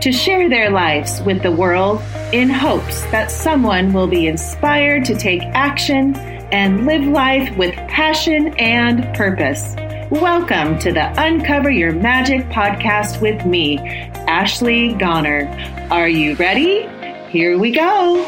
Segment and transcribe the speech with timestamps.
[0.00, 2.00] to share their lives with the world
[2.32, 6.16] in hopes that someone will be inspired to take action
[6.52, 9.74] and live life with passion and purpose.
[10.08, 13.78] Welcome to the Uncover Your Magic podcast with me,
[14.26, 15.46] Ashley Goner.
[15.90, 16.88] Are you ready?
[17.28, 18.24] Here we go.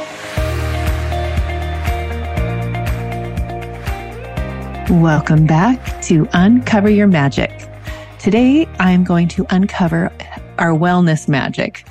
[4.91, 7.67] Welcome back to Uncover Your Magic.
[8.19, 10.13] Today, I'm going to uncover
[10.59, 11.87] our wellness magic.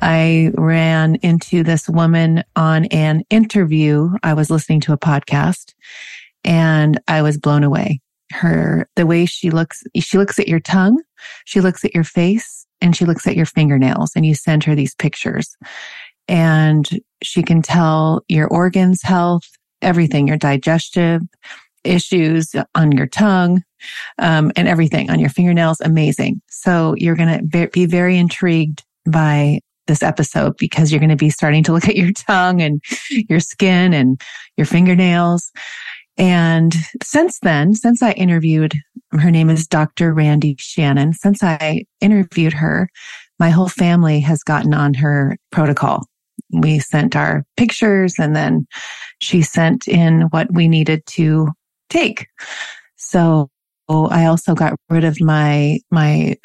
[0.00, 4.10] I ran into this woman on an interview.
[4.22, 5.74] I was listening to a podcast
[6.44, 8.00] and I was blown away.
[8.32, 11.02] Her, the way she looks, she looks at your tongue,
[11.44, 14.74] she looks at your face, and she looks at your fingernails and you send her
[14.74, 15.56] these pictures
[16.28, 16.88] and
[17.22, 19.48] she can tell your organs health,
[19.80, 21.22] everything, your digestive
[21.84, 23.62] issues on your tongue,
[24.18, 25.80] um, and everything on your fingernails.
[25.80, 26.40] Amazing.
[26.48, 31.30] So you're going to be very intrigued by this episode because you're going to be
[31.30, 32.82] starting to look at your tongue and
[33.28, 34.20] your skin and
[34.56, 35.50] your fingernails.
[36.18, 38.74] And since then, since I interviewed,
[39.12, 40.12] her name is Dr.
[40.12, 41.14] Randi Shannon.
[41.14, 42.88] Since I interviewed her,
[43.38, 46.04] my whole family has gotten on her protocol.
[46.50, 48.66] We sent our pictures and then
[49.20, 51.48] she sent in what we needed to
[51.88, 52.26] take.
[52.96, 53.48] So
[54.10, 56.36] I also got rid of my, my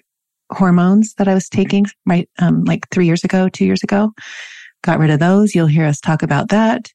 [0.52, 4.12] hormones that I was taking right, um, like three years ago, two years ago.
[4.84, 5.56] Got rid of those.
[5.56, 6.90] You'll hear us talk about that.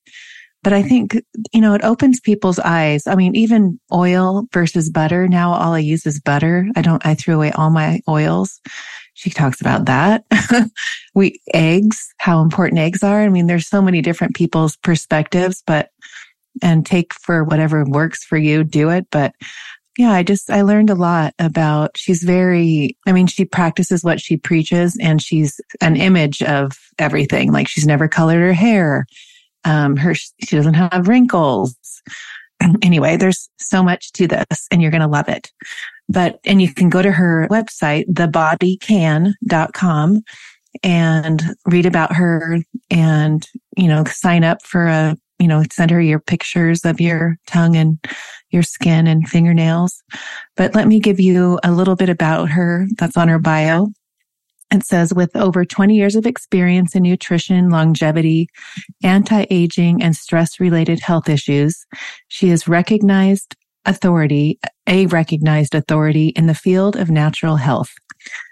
[0.62, 1.20] But I think,
[1.52, 3.06] you know, it opens people's eyes.
[3.08, 5.26] I mean, even oil versus butter.
[5.26, 6.68] Now all I use is butter.
[6.76, 8.60] I don't, I threw away all my oils.
[9.14, 10.24] She talks about that.
[11.14, 13.22] we, eggs, how important eggs are.
[13.22, 15.90] I mean, there's so many different people's perspectives, but,
[16.62, 19.06] and take for whatever works for you, do it.
[19.10, 19.34] But
[19.98, 24.20] yeah, I just, I learned a lot about, she's very, I mean, she practices what
[24.20, 27.52] she preaches and she's an image of everything.
[27.52, 29.06] Like she's never colored her hair.
[29.64, 31.76] Um, her, she doesn't have wrinkles.
[32.82, 35.52] anyway, there's so much to this and you're going to love it.
[36.08, 40.22] But, and you can go to her website, thebodycan.com
[40.82, 42.58] and read about her
[42.90, 47.36] and, you know, sign up for a you know, send her your pictures of your
[47.48, 47.98] tongue and
[48.50, 50.00] your skin and fingernails.
[50.56, 53.88] But let me give you a little bit about her that's on her bio.
[54.72, 58.46] It says with over 20 years of experience in nutrition, longevity,
[59.02, 61.84] anti-aging and stress related health issues,
[62.28, 67.90] she is recognized authority, a recognized authority in the field of natural health.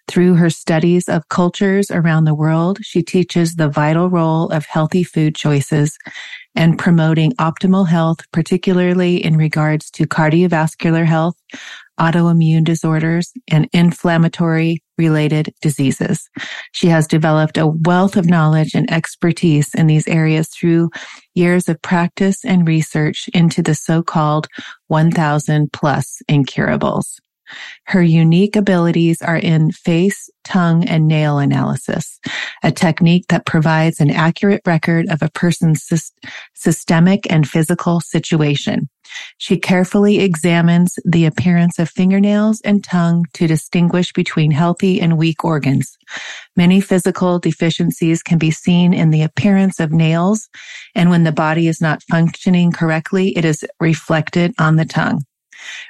[0.09, 5.05] Through her studies of cultures around the world, she teaches the vital role of healthy
[5.05, 5.97] food choices
[6.55, 11.35] and promoting optimal health, particularly in regards to cardiovascular health,
[11.99, 16.29] autoimmune disorders, and inflammatory related diseases.
[16.73, 20.91] She has developed a wealth of knowledge and expertise in these areas through
[21.35, 24.49] years of practice and research into the so-called
[24.89, 27.21] 1000 plus incurables.
[27.85, 32.19] Her unique abilities are in face, tongue, and nail analysis,
[32.63, 35.89] a technique that provides an accurate record of a person's
[36.55, 38.89] systemic and physical situation.
[39.39, 45.45] She carefully examines the appearance of fingernails and tongue to distinguish between healthy and weak
[45.45, 45.99] organs.
[46.57, 50.49] Many physical deficiencies can be seen in the appearance of nails,
[50.95, 55.25] and when the body is not functioning correctly, it is reflected on the tongue.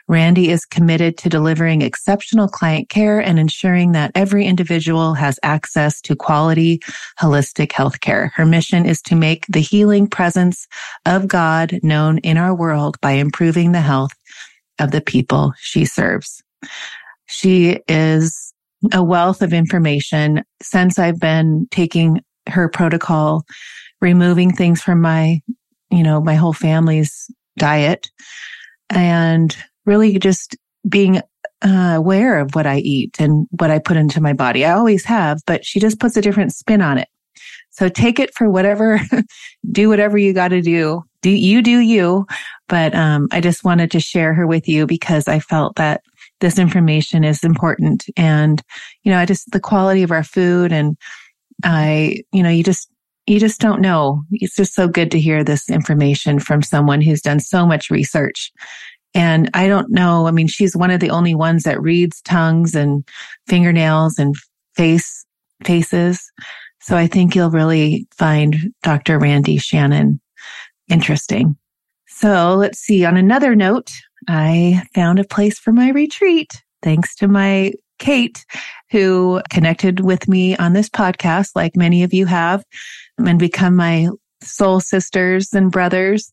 [0.09, 6.01] Randi is committed to delivering exceptional client care and ensuring that every individual has access
[6.03, 6.81] to quality,
[7.19, 8.31] holistic healthcare.
[8.35, 10.67] Her mission is to make the healing presence
[11.07, 14.13] of God known in our world by improving the health
[14.79, 16.43] of the people she serves.
[17.27, 18.53] She is
[18.93, 23.45] a wealth of information since I've been taking her protocol,
[24.01, 25.41] removing things from my,
[25.91, 28.11] you know, my whole family's diet
[28.89, 29.57] and
[29.87, 30.57] really just
[30.89, 31.21] being
[31.63, 34.65] uh, aware of what I eat and what I put into my body.
[34.65, 37.09] I always have, but she just puts a different spin on it.
[37.71, 39.01] So take it for whatever,
[39.73, 41.03] do whatever you got to do.
[41.23, 42.27] Do you do you?
[42.69, 46.03] But um, I just wanted to share her with you because I felt that
[46.41, 48.63] this information is important, and
[49.03, 50.97] you know, I just the quality of our food, and
[51.63, 52.91] I, you know, you just
[53.27, 54.23] you just don't know.
[54.33, 58.51] It's just so good to hear this information from someone who's done so much research.
[59.15, 60.27] And I don't know.
[60.27, 63.07] I mean, she's one of the only ones that reads tongues and
[63.49, 64.35] fingernails and
[64.77, 65.27] face
[65.65, 66.31] faces.
[66.81, 69.19] So I think you'll really find Dr.
[69.19, 70.21] Randi Shannon
[70.89, 71.57] interesting.
[72.07, 73.05] So let's see.
[73.05, 73.93] On another note,
[74.29, 78.45] I found a place for my retreat thanks to my Kate,
[78.91, 82.65] who connected with me on this podcast, like many of you have,
[83.19, 84.09] and become my
[84.43, 86.33] soul sisters and brothers.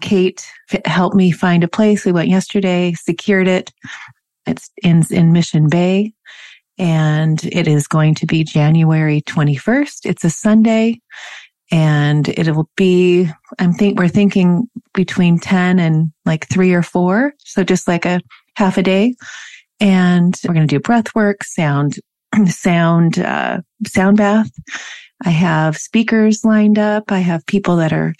[0.00, 0.46] Kate
[0.84, 2.04] helped me find a place.
[2.04, 3.72] We went yesterday, secured it.
[4.46, 6.12] It's in, in Mission Bay
[6.78, 10.06] and it is going to be January 21st.
[10.06, 11.00] It's a Sunday
[11.70, 17.34] and it will be, I'm think we're thinking between 10 and like three or four.
[17.38, 18.20] So just like a
[18.56, 19.14] half a day.
[19.78, 21.96] And we're going to do breath work, sound,
[22.46, 24.50] sound, uh, sound bath.
[25.22, 27.12] I have speakers lined up.
[27.12, 28.14] I have people that are,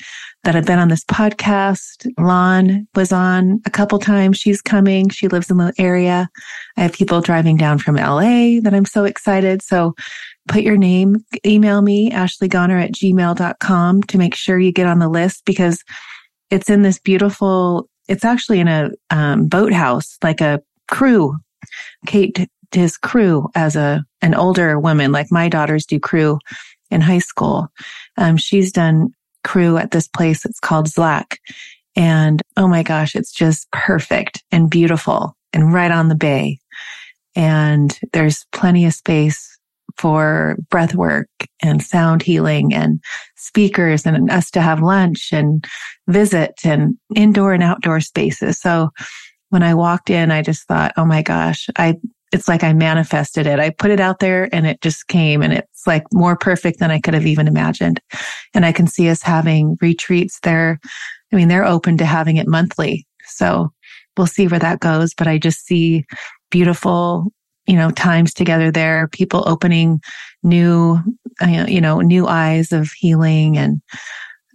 [0.44, 2.10] that have been on this podcast.
[2.18, 4.36] Lon was on a couple times.
[4.36, 5.08] She's coming.
[5.08, 6.28] She lives in the area.
[6.76, 9.62] I have people driving down from LA that I'm so excited.
[9.62, 9.94] So
[10.48, 15.08] put your name, email me, ashleygoner at gmail.com to make sure you get on the
[15.08, 15.82] list because
[16.50, 21.36] it's in this beautiful, it's actually in a um, boathouse, like a crew.
[22.06, 26.38] Kate does crew as a, an older woman, like my daughters do crew
[26.90, 27.68] in high school.
[28.16, 29.14] Um, she's done
[29.44, 30.44] crew at this place.
[30.44, 31.36] It's called ZLAC.
[31.96, 36.58] And oh my gosh, it's just perfect and beautiful and right on the bay.
[37.34, 39.58] And there's plenty of space
[39.96, 41.28] for breath work
[41.62, 43.00] and sound healing and
[43.36, 45.66] speakers and us to have lunch and
[46.08, 48.58] visit and indoor and outdoor spaces.
[48.60, 48.90] So
[49.48, 51.96] when I walked in, I just thought, oh my gosh, I,
[52.32, 53.58] it's like I manifested it.
[53.58, 56.90] I put it out there and it just came and it's like more perfect than
[56.90, 58.00] I could have even imagined.
[58.54, 60.78] And I can see us having retreats there.
[61.32, 63.06] I mean, they're open to having it monthly.
[63.26, 63.72] So
[64.16, 65.14] we'll see where that goes.
[65.14, 66.04] But I just see
[66.50, 67.32] beautiful,
[67.66, 70.00] you know, times together there, people opening
[70.42, 70.98] new,
[71.42, 73.80] uh, you know, new eyes of healing and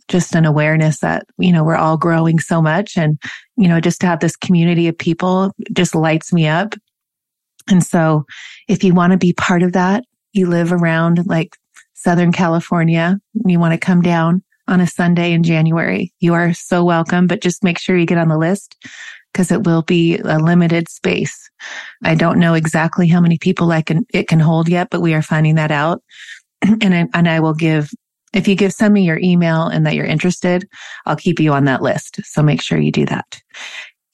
[0.08, 2.96] just an awareness that, you know, we're all growing so much.
[2.96, 3.20] And,
[3.58, 6.76] you know, just to have this community of people just lights me up.
[7.70, 8.26] And so
[8.68, 10.04] if you want to be part of that,
[10.34, 11.56] you live around like
[11.94, 16.84] Southern California, you want to come down on a Sunday in January, you are so
[16.84, 18.76] welcome, but just make sure you get on the list
[19.32, 21.50] because it will be a limited space.
[22.04, 25.14] I don't know exactly how many people I can, it can hold yet, but we
[25.14, 26.02] are finding that out.
[26.62, 27.90] and I, and I will give,
[28.34, 30.68] if you give send me your email and that you're interested,
[31.06, 32.20] I'll keep you on that list.
[32.24, 33.42] So make sure you do that.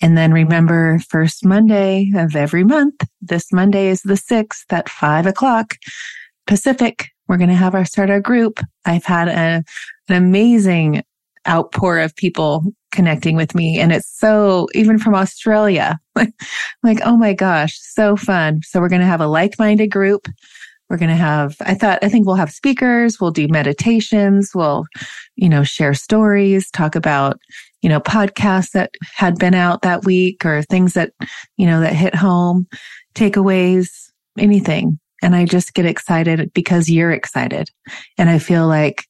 [0.02, 3.04] And then remember first Monday of every month.
[3.22, 5.78] This Monday is the sixth at five o'clock
[6.48, 7.10] Pacific.
[7.28, 8.60] We're going to have our start our group.
[8.86, 9.64] I've had a,
[10.10, 11.04] an amazing
[11.48, 13.80] outpour of people connecting with me.
[13.80, 18.62] And it's so, even from Australia, like, oh my gosh, so fun.
[18.64, 20.28] So we're going to have a like-minded group.
[20.90, 23.22] We're going to have, I thought, I think we'll have speakers.
[23.22, 24.52] We'll do meditations.
[24.54, 24.86] We'll,
[25.38, 27.40] you know, share stories, talk about,
[27.82, 31.12] you know, podcasts that had been out that week or things that,
[31.58, 32.68] you know, that hit home,
[33.16, 33.90] takeaways,
[34.38, 35.00] anything.
[35.24, 37.70] And I just get excited because you're excited.
[38.18, 39.06] And I feel like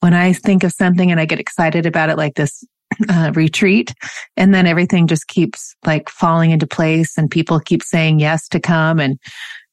[0.00, 2.64] when I think of something and I get excited about it, like this
[3.08, 3.94] uh, retreat,
[4.36, 8.60] and then everything just keeps like falling into place and people keep saying yes to
[8.60, 9.18] come and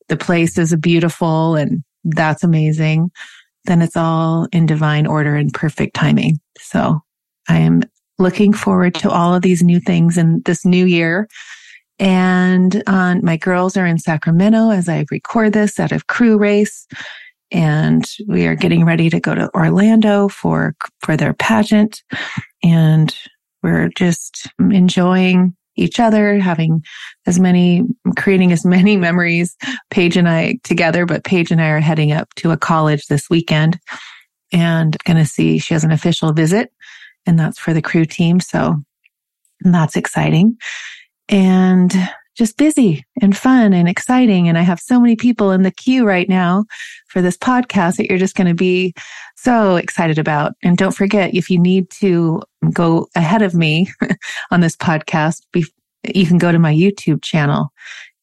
[0.07, 3.11] the place is beautiful and that's amazing.
[3.65, 6.39] Then it's all in divine order and perfect timing.
[6.57, 7.01] So
[7.47, 7.83] I am
[8.21, 11.27] looking forward to all of these new things in this new year.
[11.99, 16.87] And uh, my girls are in Sacramento as I record this out of crew race.
[17.51, 22.01] And we are getting ready to go to Orlando for for their pageant.
[22.63, 23.15] And
[23.61, 26.83] we're just enjoying each other having
[27.25, 27.83] as many
[28.17, 29.55] creating as many memories.
[29.89, 33.29] Paige and I together but Paige and I are heading up to a college this
[33.29, 33.79] weekend.
[34.53, 36.73] And going to see she has an official visit
[37.25, 38.75] and that's for the crew team so
[39.61, 40.57] that's exciting
[41.29, 41.93] and
[42.35, 44.47] just busy and fun and exciting.
[44.47, 46.65] And I have so many people in the queue right now
[47.07, 48.93] for this podcast that you're just going to be
[49.35, 50.53] so excited about.
[50.63, 52.41] And don't forget, if you need to
[52.73, 53.89] go ahead of me
[54.51, 55.41] on this podcast,
[56.15, 57.71] you can go to my YouTube channel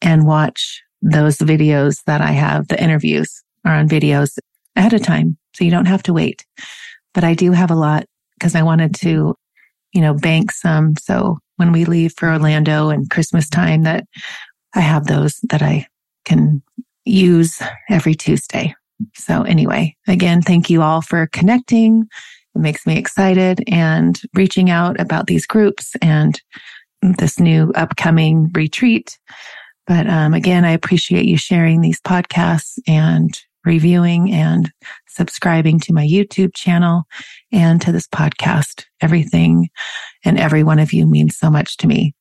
[0.01, 2.69] and watch those videos that I have.
[2.69, 4.39] The interviews are on videos
[4.75, 5.37] ahead of time.
[5.55, 6.47] So you don't have to wait.
[7.15, 8.07] But I do have a lot
[8.39, 9.35] because I wanted to,
[9.93, 10.95] you know, bank some.
[10.97, 14.05] So when we leave for Orlando and Christmas time that
[14.75, 15.87] I have those that I
[16.25, 16.63] can
[17.05, 18.75] use every Tuesday.
[19.15, 22.07] So anyway, again, thank you all for connecting.
[22.55, 26.41] It makes me excited and reaching out about these groups and
[27.03, 29.19] this new upcoming retreat.
[29.87, 34.71] But um, again, I appreciate you sharing these podcasts and reviewing and
[35.09, 37.05] subscribing to my YouTube channel
[37.53, 38.85] and to this podcast.
[39.01, 39.69] Everything
[40.25, 42.15] and every one of you means so much to me.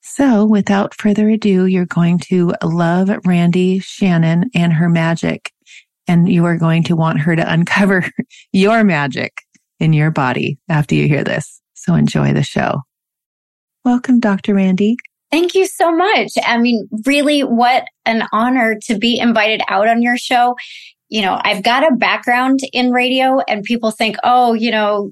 [0.00, 5.52] So without further ado, you're going to love Randi Shannon and her magic,
[6.08, 8.04] and you are going to want her to uncover
[8.52, 9.32] your magic
[9.78, 11.60] in your body after you hear this.
[11.74, 12.82] So enjoy the show.
[13.84, 14.54] Welcome, Dr.
[14.54, 14.96] Randi.
[15.32, 16.32] Thank you so much.
[16.44, 20.54] I mean, really, what an honor to be invited out on your show.
[21.08, 25.10] You know, I've got a background in radio, and people think, oh, you know,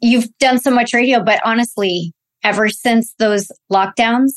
[0.00, 4.30] you've done so much radio, but honestly, ever since those lockdowns,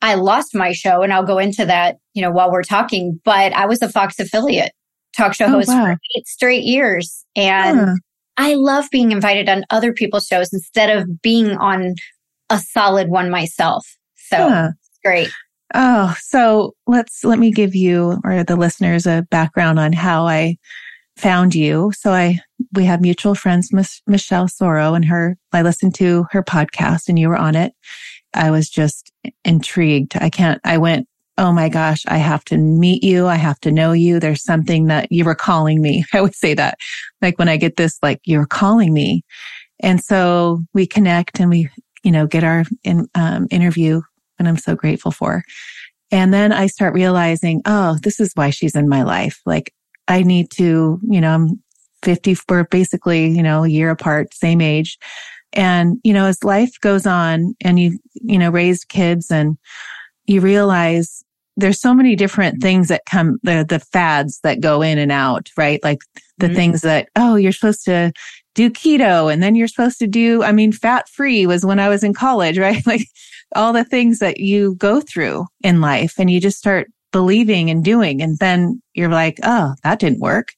[0.00, 3.52] I lost my show and I'll go into that, you know, while we're talking, but
[3.52, 4.72] I was a Fox affiliate
[5.16, 5.84] talk show oh, host wow.
[5.84, 7.24] for eight straight years.
[7.36, 7.98] And.
[8.36, 11.94] I love being invited on other people's shows instead of being on
[12.50, 13.86] a solid one myself.
[14.26, 15.30] So it's great.
[15.74, 20.56] Oh, so let's, let me give you or the listeners a background on how I
[21.16, 21.92] found you.
[21.96, 22.38] So I,
[22.72, 27.18] we have mutual friends, Miss, Michelle Soro and her, I listened to her podcast and
[27.18, 27.72] you were on it.
[28.34, 29.12] I was just
[29.44, 30.16] intrigued.
[30.16, 33.26] I can't, I went, Oh my gosh, I have to meet you.
[33.26, 34.20] I have to know you.
[34.20, 36.04] There's something that you were calling me.
[36.12, 36.78] I would say that
[37.20, 39.24] like when I get this, like you're calling me.
[39.80, 41.68] And so we connect and we,
[42.04, 44.02] you know, get our in, um, interview
[44.38, 45.42] and I'm so grateful for.
[46.10, 49.40] And then I start realizing, oh, this is why she's in my life.
[49.46, 49.74] Like
[50.06, 51.62] I need to, you know, I'm
[52.02, 54.98] 50, we're basically, you know, a year apart, same age.
[55.52, 59.56] And, you know, as life goes on and you, you know, raised kids and
[60.26, 61.24] you realize
[61.56, 65.48] there's so many different things that come, the, the fads that go in and out,
[65.56, 65.82] right?
[65.84, 66.00] Like
[66.38, 66.56] the mm-hmm.
[66.56, 68.12] things that, oh, you're supposed to
[68.54, 71.88] do keto and then you're supposed to do, I mean, fat free was when I
[71.88, 72.84] was in college, right?
[72.86, 73.06] Like
[73.54, 77.84] all the things that you go through in life and you just start believing and
[77.84, 78.20] doing.
[78.20, 80.48] And then you're like, oh, that didn't work.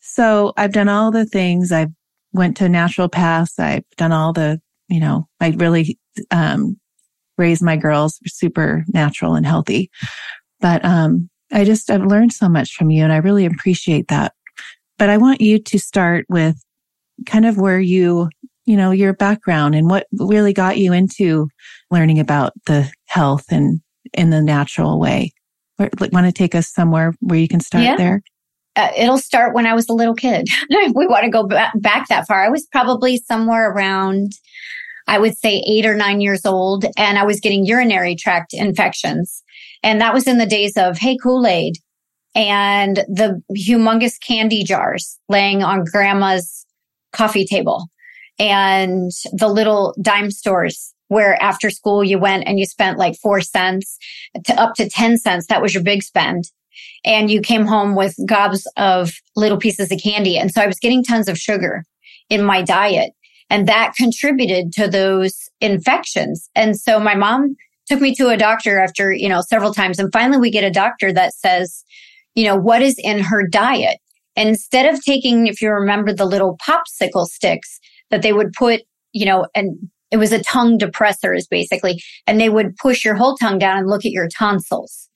[0.00, 1.72] So I've done all the things.
[1.72, 1.88] I
[2.32, 3.58] went to naturopaths.
[3.58, 5.98] I've done all the, you know, I really,
[6.30, 6.78] um,
[7.36, 9.90] raised my girls super natural and healthy.
[10.60, 14.32] But, um, I just, I've learned so much from you and I really appreciate that.
[14.98, 16.56] But I want you to start with
[17.26, 18.30] kind of where you,
[18.66, 21.48] you know, your background and what really got you into
[21.90, 23.80] learning about the health and
[24.12, 25.32] in the natural way
[25.78, 27.96] want to take us somewhere where you can start yeah.
[27.96, 28.22] there?
[28.74, 30.46] Uh, it'll start when I was a little kid.
[30.70, 32.44] we want to go back, back that far.
[32.44, 34.32] I was probably somewhere around,
[35.06, 39.42] I would say eight or nine years old, and I was getting urinary tract infections.
[39.82, 41.76] And that was in the days of, hey, Kool Aid
[42.34, 46.66] and the humongous candy jars laying on grandma's
[47.12, 47.88] coffee table
[48.38, 53.40] and the little dime stores where after school you went and you spent like four
[53.40, 53.98] cents
[54.44, 55.46] to up to 10 cents.
[55.46, 56.50] That was your big spend.
[57.04, 60.36] And you came home with gobs of little pieces of candy.
[60.36, 61.84] And so I was getting tons of sugar
[62.28, 63.12] in my diet
[63.48, 66.50] and that contributed to those infections.
[66.54, 69.98] And so my mom took me to a doctor after, you know, several times.
[69.98, 71.84] And finally we get a doctor that says,
[72.34, 73.98] you know, what is in her diet?
[74.34, 77.78] And instead of taking, if you remember the little popsicle sticks
[78.10, 78.82] that they would put,
[79.12, 79.76] you know, and
[80.10, 83.78] it was a tongue depressor is basically, and they would push your whole tongue down
[83.78, 85.08] and look at your tonsils.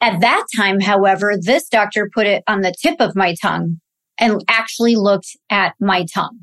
[0.00, 3.80] At that time, however, this doctor put it on the tip of my tongue
[4.18, 6.40] and actually looked at my tongue,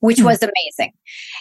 [0.00, 0.26] which hmm.
[0.26, 0.92] was amazing.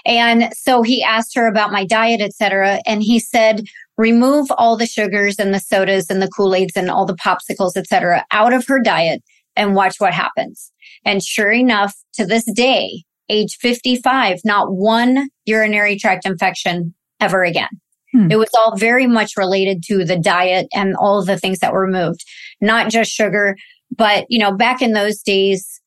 [0.05, 2.79] And so he asked her about my diet, etc.
[2.85, 3.63] And he said,
[3.97, 8.25] remove all the sugars and the sodas and the Kool-Aids and all the popsicles, etc.
[8.31, 9.23] out of her diet
[9.55, 10.71] and watch what happens.
[11.05, 17.69] And sure enough, to this day, age 55, not one urinary tract infection ever again.
[18.11, 18.31] Hmm.
[18.31, 21.73] It was all very much related to the diet and all of the things that
[21.73, 22.23] were removed,
[22.61, 23.55] not just sugar,
[23.95, 25.81] but you know, back in those days,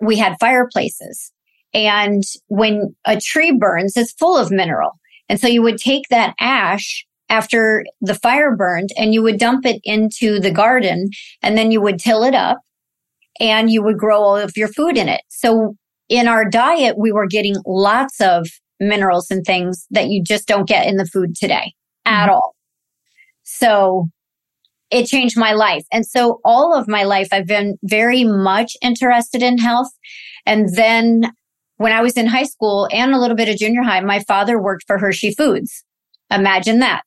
[0.00, 1.32] we had fireplaces
[1.74, 4.92] and when a tree burns, it's full of mineral.
[5.28, 9.66] And so you would take that ash after the fire burned and you would dump
[9.66, 11.10] it into the garden
[11.42, 12.58] and then you would till it up
[13.38, 15.20] and you would grow all of your food in it.
[15.28, 15.76] So
[16.08, 18.46] in our diet, we were getting lots of
[18.80, 21.74] minerals and things that you just don't get in the food today
[22.04, 22.34] at mm-hmm.
[22.34, 22.54] all.
[23.42, 24.08] So
[24.90, 25.84] it changed my life.
[25.92, 29.90] And so all of my life, I've been very much interested in health.
[30.46, 31.32] And then
[31.76, 34.60] when I was in high school and a little bit of junior high, my father
[34.60, 35.84] worked for Hershey Foods.
[36.30, 37.02] Imagine that.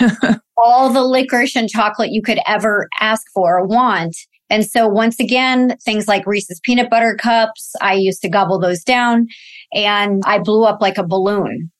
[0.56, 4.16] all the licorice and chocolate you could ever ask for or want
[4.50, 8.82] And so once again, things like Reese's peanut butter cups, I used to gobble those
[8.82, 9.26] down
[9.72, 11.70] and I blew up like a balloon.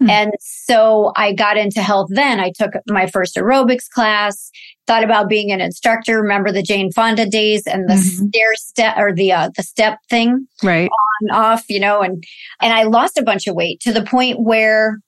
[0.00, 0.10] Hmm.
[0.10, 2.40] And so I got into health then.
[2.40, 4.50] I took my first aerobics class,
[4.86, 6.20] thought about being an instructor.
[6.20, 8.28] Remember the Jane Fonda days and the mm-hmm.
[8.28, 10.46] stair step or the, uh, the step thing?
[10.62, 10.90] Right.
[11.22, 12.22] On, off, you know, and,
[12.60, 14.98] and I lost a bunch of weight to the point where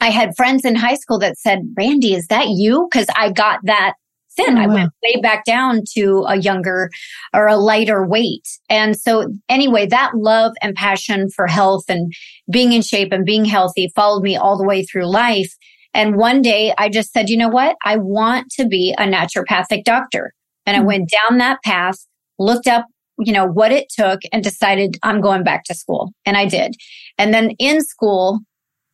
[0.00, 2.88] I had friends in high school that said, Randi, is that you?
[2.92, 3.94] Cause I got that
[4.38, 4.58] thin.
[4.58, 6.90] Oh, I went way back down to a younger
[7.34, 8.46] or a lighter weight.
[8.68, 12.12] And so anyway, that love and passion for health and
[12.50, 15.52] being in shape and being healthy followed me all the way through life.
[15.94, 17.76] And one day I just said, you know what?
[17.84, 20.32] I want to be a naturopathic doctor.
[20.66, 20.84] And mm-hmm.
[20.84, 21.96] I went down that path,
[22.38, 22.86] looked up,
[23.18, 26.12] you know, what it took and decided I'm going back to school.
[26.24, 26.74] And I did.
[27.16, 28.40] And then in school,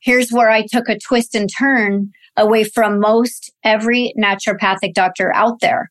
[0.00, 5.60] here's where I took a twist and turn away from most every naturopathic doctor out
[5.60, 5.90] there.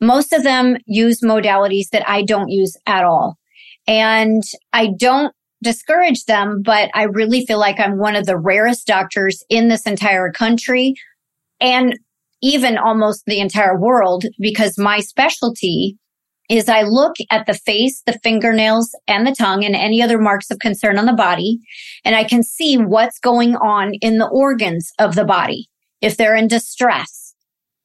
[0.00, 3.36] Most of them use modalities that I don't use at all.
[3.86, 4.42] And
[4.72, 9.42] I don't discourage them, but I really feel like I'm one of the rarest doctors
[9.50, 10.94] in this entire country
[11.60, 11.98] and
[12.42, 15.98] even almost the entire world because my specialty
[16.48, 20.50] is I look at the face, the fingernails and the tongue and any other marks
[20.50, 21.60] of concern on the body.
[22.04, 25.69] And I can see what's going on in the organs of the body
[26.00, 27.34] if they're in distress,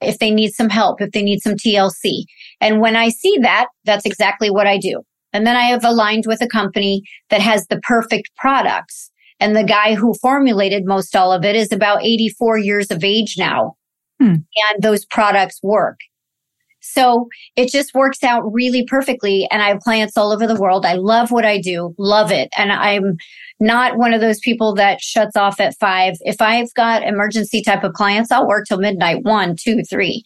[0.02, 2.24] if they need some help, if they need some TLC.
[2.62, 5.02] And when I see that, that's exactly what I do.
[5.34, 9.12] And then I have aligned with a company that has the perfect products.
[9.40, 13.36] And the guy who formulated most all of it is about 84 years of age
[13.38, 13.76] now.
[14.20, 14.36] Hmm.
[14.72, 15.98] And those products work.
[16.86, 19.48] So it just works out really perfectly.
[19.52, 20.86] And I have clients all over the world.
[20.86, 22.50] I love what I do, love it.
[22.58, 23.18] And I'm
[23.60, 26.16] not one of those people that shuts off at five.
[26.22, 30.24] If I've got emergency type of clients, I'll work till midnight, one, two, three,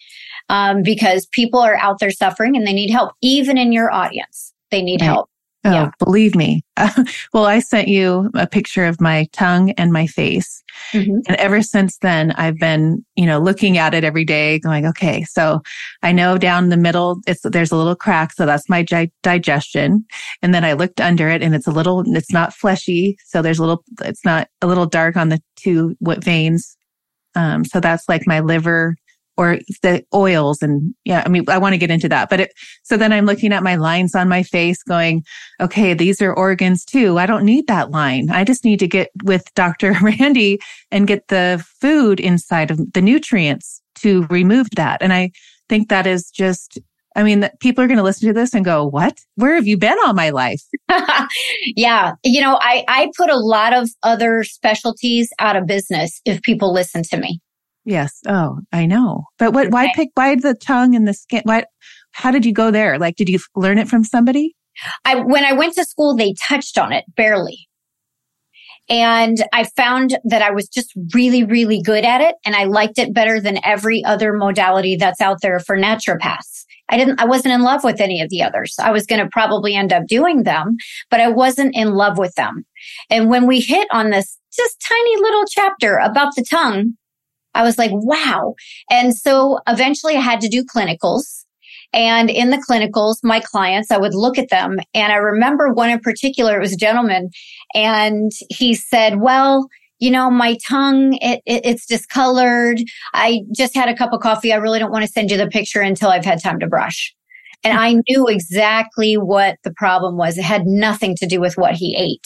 [0.50, 4.54] um, because people are out there suffering and they need help, even in your audience.
[4.72, 5.08] They need right.
[5.08, 5.30] help.
[5.66, 5.92] Oh, yeah.
[6.00, 6.64] believe me.
[7.34, 10.64] well, I sent you a picture of my tongue and my face.
[10.94, 11.20] Mm-hmm.
[11.28, 15.24] And ever since then, I've been, you know, looking at it every day going, okay,
[15.26, 15.62] so
[16.02, 18.32] I know down the middle, it's, there's a little crack.
[18.32, 20.06] So that's my gi- digestion.
[20.42, 23.18] And then I looked under it and it's a little, it's not fleshy.
[23.26, 26.78] So there's a little, it's not a little dark on the two veins.
[27.36, 28.96] Um, so that's like my liver
[29.40, 32.52] or the oils and yeah, I mean, I want to get into that, but it,
[32.84, 35.24] so then I'm looking at my lines on my face going,
[35.62, 37.18] okay, these are organs too.
[37.18, 38.30] I don't need that line.
[38.32, 39.94] I just need to get with Dr.
[40.02, 40.60] Randi
[40.92, 45.02] and get the food inside of the nutrients to remove that.
[45.02, 45.32] And I
[45.70, 46.78] think that is just
[47.16, 49.20] I mean, people are going to listen to this and go, what?
[49.36, 50.62] Where have you been all my life?
[51.76, 52.14] yeah.
[52.24, 56.72] You know, I, I put a lot of other specialties out of business if people
[56.72, 57.42] listen to me.
[57.90, 58.20] Yes.
[58.28, 59.24] Oh, I know.
[59.40, 61.42] But what, why pick, why the tongue and the skin?
[61.44, 61.66] Why,
[62.12, 63.00] how did you go there?
[63.00, 64.56] Like, did you learn it from somebody?
[65.06, 67.68] I, when I went to school, they touched on it barely.
[68.90, 72.36] And I found that I was just really, really good at it.
[72.46, 76.66] And I liked it better than every other modality that's out there for naturopaths.
[76.90, 78.76] I didn't, I wasn't in love with any of the others.
[78.80, 80.78] I was going to probably end up doing them,
[81.10, 82.66] but I wasn't in love with them.
[83.10, 86.94] And when we hit on this just tiny little chapter about the tongue,
[87.60, 88.56] I was like, wow.
[88.90, 91.44] And so eventually I had to do clinicals.
[91.92, 94.78] And in the clinicals, my clients, I would look at them.
[94.94, 97.32] And I remember one in particular, it was a gentleman
[97.76, 99.68] and he said, well,
[100.00, 102.80] you know, my tongue, it, it, it's discolored.
[103.14, 104.54] I just had a cup of coffee.
[104.54, 107.14] I really don't want to send you the picture until I've had time to brush.
[107.66, 110.38] And I knew exactly what the problem was.
[110.38, 112.26] It had nothing to do with what he ate.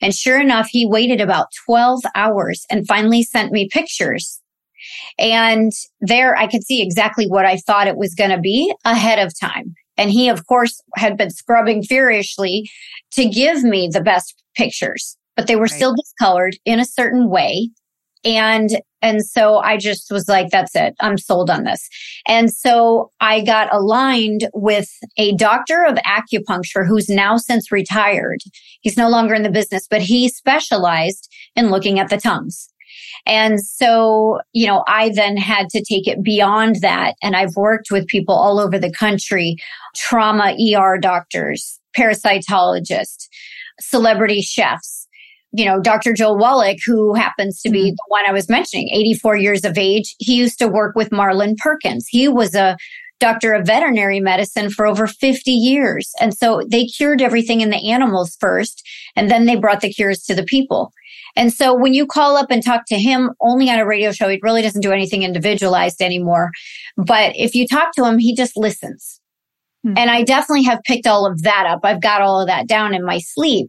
[0.00, 4.41] And sure enough, he waited about 12 hours and finally sent me pictures
[5.18, 9.18] and there I could see exactly what I thought it was going to be ahead
[9.18, 9.74] of time.
[9.96, 12.70] And he, of course, had been scrubbing furiously
[13.12, 15.70] to give me the best pictures, but they were right.
[15.70, 17.70] still discolored in a certain way.
[18.24, 20.94] And, and so I just was like, that's it.
[21.00, 21.88] I'm sold on this.
[22.26, 28.40] And so I got aligned with a doctor of acupuncture who's now since retired.
[28.80, 32.71] He's no longer in the business, but he specialized in looking at the tongues.
[33.26, 37.14] And so, you know, I then had to take it beyond that.
[37.22, 39.56] And I've worked with people all over the country,
[39.94, 43.28] trauma ER doctors, parasitologists,
[43.80, 45.06] celebrity chefs.
[45.54, 46.14] You know, Dr.
[46.14, 47.94] Joel Wallach, who happens to be mm-hmm.
[47.94, 50.14] the one I was mentioning, 84 years of age.
[50.18, 52.06] He used to work with Marlin Perkins.
[52.08, 52.76] He was a
[53.20, 56.12] doctor of veterinary medicine for over 50 years.
[56.20, 58.82] And so they cured everything in the animals first,
[59.14, 60.92] and then they brought the cures to the people.
[61.36, 64.28] And so when you call up and talk to him only on a radio show,
[64.28, 66.50] he really doesn't do anything individualized anymore.
[66.96, 69.20] But if you talk to him, he just listens.
[69.84, 69.94] Hmm.
[69.96, 71.80] And I definitely have picked all of that up.
[71.84, 73.68] I've got all of that down in my sleep,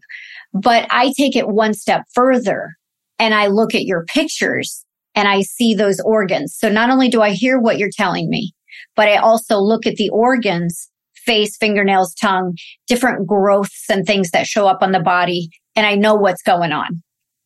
[0.53, 2.73] but I take it one step further
[3.19, 6.55] and I look at your pictures and I see those organs.
[6.57, 8.53] So not only do I hear what you're telling me,
[8.95, 12.55] but I also look at the organs, face, fingernails, tongue,
[12.87, 15.49] different growths and things that show up on the body.
[15.75, 17.02] And I know what's going on.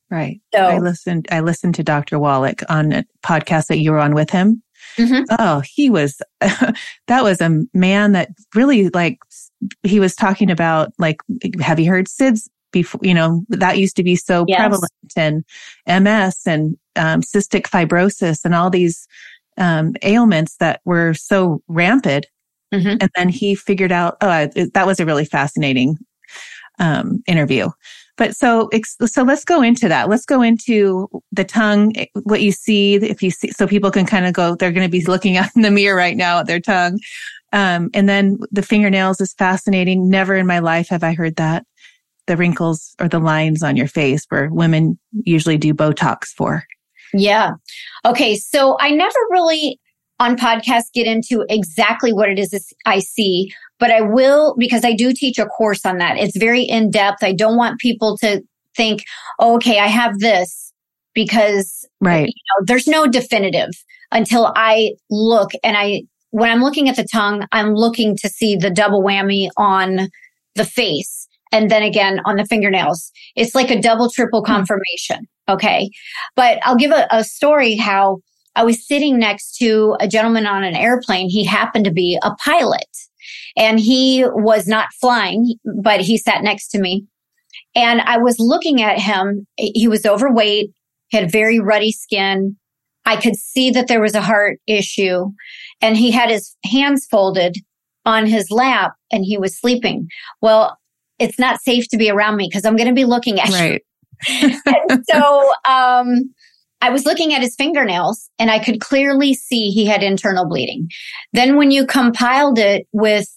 [0.10, 0.40] Right.
[0.54, 2.18] So I listened, I listened to Dr.
[2.18, 4.64] Wallach on a podcast that you were on with him.
[4.98, 5.24] Mm-hmm.
[5.38, 9.18] Oh, he was, that was a man that really like,
[9.84, 11.22] he was talking about like,
[11.60, 13.02] have you heard SIDS before?
[13.04, 14.60] You know, that used to be so yes.
[14.60, 15.44] prevalent and
[16.04, 19.08] MS and um, cystic fibrosis and all these
[19.58, 22.28] um, ailments that were so rampant.
[22.74, 22.98] Mm-hmm.
[23.02, 25.98] And then he figured out, oh, that was a really fascinating
[26.80, 27.70] um, interview.
[28.18, 28.70] But so,
[29.06, 30.10] so let's go into that.
[30.10, 34.26] Let's go into the tongue, what you see, if you see, so people can kind
[34.26, 36.60] of go, they're going to be looking out in the mirror right now at their
[36.60, 37.00] tongue.
[37.54, 40.10] Um, and then the fingernails is fascinating.
[40.10, 41.66] Never in my life have I heard that.
[42.26, 46.66] The wrinkles or the lines on your face where women usually do Botox for.
[47.14, 47.52] Yeah.
[48.04, 48.36] Okay.
[48.36, 49.80] So I never really
[50.20, 54.94] on podcasts get into exactly what it is I see, but I will because I
[54.94, 56.18] do teach a course on that.
[56.18, 57.24] It's very in depth.
[57.24, 58.42] I don't want people to
[58.76, 59.04] think,
[59.40, 60.72] oh, okay, I have this
[61.14, 62.28] because right.
[62.28, 63.70] You know, there's no definitive
[64.12, 68.56] until I look and I, when I'm looking at the tongue, I'm looking to see
[68.56, 70.10] the double whammy on
[70.56, 73.12] the face and then again on the fingernails.
[73.36, 74.52] It's like a double, triple hmm.
[74.52, 75.28] confirmation.
[75.50, 75.90] Okay.
[76.36, 78.18] But I'll give a, a story how
[78.56, 81.30] I was sitting next to a gentleman on an airplane.
[81.30, 82.88] He happened to be a pilot
[83.58, 87.06] and he was not flying, but he sat next to me.
[87.76, 89.48] And I was looking at him.
[89.58, 90.72] He was overweight,
[91.12, 92.56] had very ruddy skin.
[93.06, 95.28] I could see that there was a heart issue
[95.82, 97.56] and he had his hands folded
[98.06, 100.08] on his lap and he was sleeping.
[100.42, 100.78] Well,
[101.18, 103.82] it's not safe to be around me because I'm going to be looking at right.
[104.30, 105.04] you.
[105.10, 106.34] so, um,
[106.80, 110.90] I was looking at his fingernails and I could clearly see he had internal bleeding.
[111.34, 113.28] Then when you compiled it with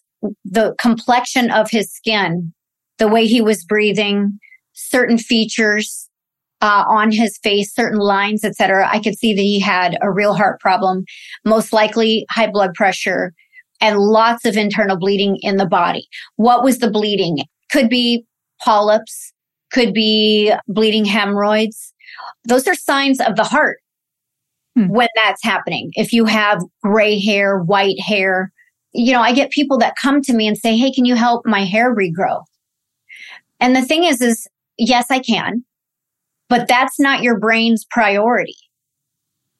[0.44, 2.52] the complexion of his skin,
[2.98, 4.38] the way he was breathing,
[4.72, 6.08] certain features
[6.60, 10.34] uh, on his face, certain lines, etc., I could see that he had a real
[10.34, 11.04] heart problem,
[11.44, 13.32] most likely high blood pressure,
[13.80, 16.06] and lots of internal bleeding in the body.
[16.36, 17.38] What was the bleeding?
[17.72, 18.26] Could be
[18.62, 19.32] polyps,
[19.72, 21.94] could be bleeding hemorrhoids
[22.44, 23.78] those are signs of the heart
[24.76, 24.88] hmm.
[24.88, 25.90] when that's happening.
[25.94, 28.52] If you have gray hair, white hair,
[28.92, 31.46] you know, I get people that come to me and say, Hey, can you help
[31.46, 32.44] my hair regrow?
[33.60, 34.48] And the thing is, is
[34.78, 35.64] yes, I can,
[36.48, 38.56] but that's not your brain's priority.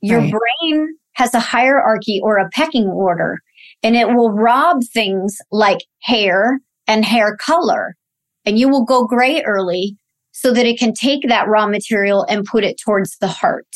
[0.00, 0.32] Your right.
[0.32, 3.38] brain has a hierarchy or a pecking order
[3.82, 7.94] and it will rob things like hair and hair color
[8.46, 9.96] and you will go gray early
[10.32, 13.66] so that it can take that raw material and put it towards the heart.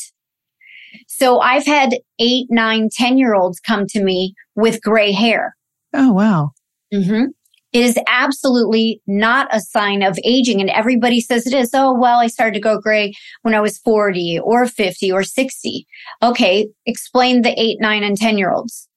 [1.17, 5.55] So I've had eight, nine, 10 year olds come to me with gray hair.
[5.93, 6.51] Oh, wow.
[6.93, 7.27] Mm-hmm.
[7.71, 10.59] It is absolutely not a sign of aging.
[10.59, 11.71] And everybody says it is.
[11.73, 15.87] Oh, well, I started to go gray when I was 40 or 50 or 60.
[16.21, 16.67] Okay.
[16.85, 18.89] Explain the eight, nine, and 10 year olds.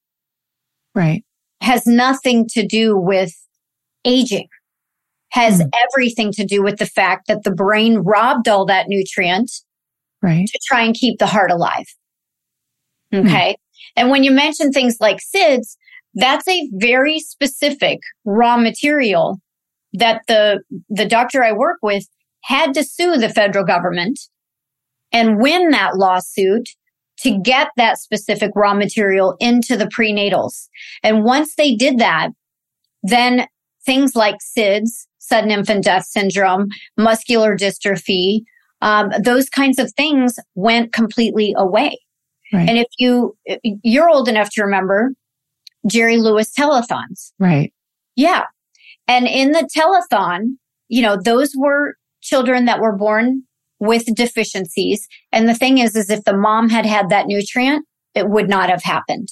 [0.96, 1.24] Right.
[1.60, 3.32] Has nothing to do with
[4.04, 4.48] aging
[5.30, 5.68] has mm.
[5.86, 9.50] everything to do with the fact that the brain robbed all that nutrient
[10.22, 10.46] right.
[10.46, 11.86] to try and keep the heart alive.
[13.12, 13.26] Hmm.
[13.26, 13.52] Okay.
[13.52, 13.56] Mm.
[13.96, 15.76] And when you mention things like SIDS,
[16.14, 19.40] that's a very specific raw material
[19.94, 22.04] that the, the doctor I work with
[22.44, 24.18] had to sue the federal government
[25.12, 26.68] and win that lawsuit
[27.20, 30.68] to get that specific raw material into the prenatals.
[31.02, 32.30] And once they did that,
[33.02, 33.46] then
[33.84, 38.42] things like SIDS sudden infant death syndrome, muscular dystrophy,
[38.80, 41.98] um, those kinds of things went completely away.
[42.52, 42.68] Right.
[42.68, 45.12] And if you, you're old enough to remember
[45.86, 47.32] Jerry Lewis telethons.
[47.38, 47.72] Right.
[48.16, 48.44] Yeah.
[49.06, 50.56] And in the telethon,
[50.88, 53.44] you know, those were children that were born
[53.78, 55.06] with deficiencies.
[55.32, 58.70] And the thing is, is if the mom had had that nutrient, it would not
[58.70, 59.28] have happened.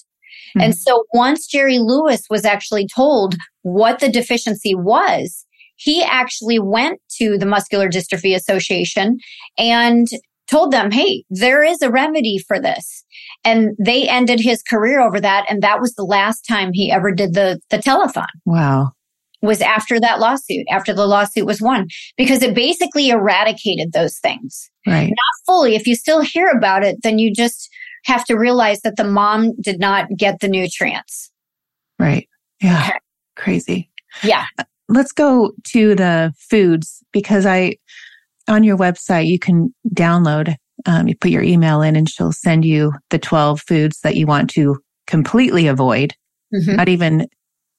[0.50, 0.60] Mm-hmm.
[0.60, 5.44] And so once Jerry Lewis was actually told what the deficiency was,
[5.76, 9.18] he actually went to the Muscular Dystrophy Association
[9.58, 10.06] and
[10.48, 13.04] told them, Hey, there is a remedy for this.
[13.44, 15.46] And they ended his career over that.
[15.48, 18.26] And that was the last time he ever did the, the telethon.
[18.44, 18.92] Wow.
[19.42, 24.70] Was after that lawsuit, after the lawsuit was won, because it basically eradicated those things.
[24.86, 25.08] Right.
[25.08, 25.74] Not fully.
[25.76, 27.68] If you still hear about it, then you just
[28.06, 31.30] have to realize that the mom did not get the nutrients.
[31.98, 32.28] Right.
[32.62, 32.86] Yeah.
[32.88, 32.98] Okay.
[33.36, 33.90] Crazy.
[34.22, 34.46] Yeah.
[34.88, 37.76] Let's go to the foods because I,
[38.48, 40.54] on your website, you can download,
[40.86, 44.26] um, you put your email in and she'll send you the 12 foods that you
[44.26, 46.14] want to completely avoid,
[46.54, 46.76] mm-hmm.
[46.76, 47.28] not even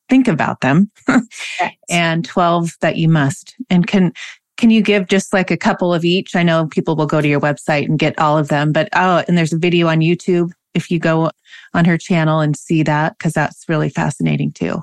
[0.09, 0.91] think about them,
[1.89, 3.55] and 12 that you must.
[3.69, 4.13] And can,
[4.57, 6.35] can you give just like a couple of each?
[6.35, 9.23] I know people will go to your website and get all of them, but oh,
[9.27, 11.31] and there's a video on YouTube if you go
[11.73, 14.79] on her channel and see that, because that's really fascinating too.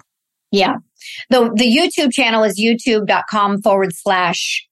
[0.51, 0.77] Yeah.
[1.31, 4.67] The, the YouTube channel is youtube.com forward slash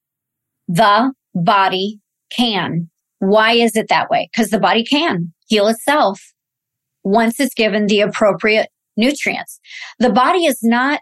[0.73, 2.89] the body can.
[3.19, 4.29] Why is it that way?
[4.33, 6.21] Because the body can heal itself
[7.05, 9.61] once it's given the appropriate nutrients.
[9.99, 11.01] The body is not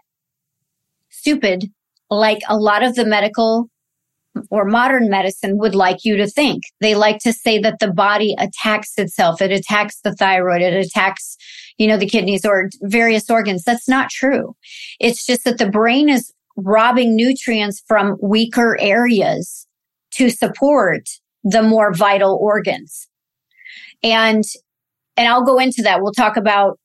[1.09, 1.65] stupid
[2.09, 3.69] like a lot of the medical
[4.49, 6.63] or modern medicine would like you to think.
[6.79, 9.41] They like to say that the body attacks itself.
[9.41, 10.61] It attacks the thyroid.
[10.61, 11.37] It attacks,
[11.77, 13.63] you know, the kidneys or various organs.
[13.63, 14.55] That's not true.
[14.99, 19.67] It's just that the brain is robbing nutrients from weaker areas
[20.11, 21.07] to support
[21.43, 23.07] the more vital organs.
[24.03, 24.43] And,
[25.17, 26.01] and I'll go into that.
[26.01, 26.79] We'll talk about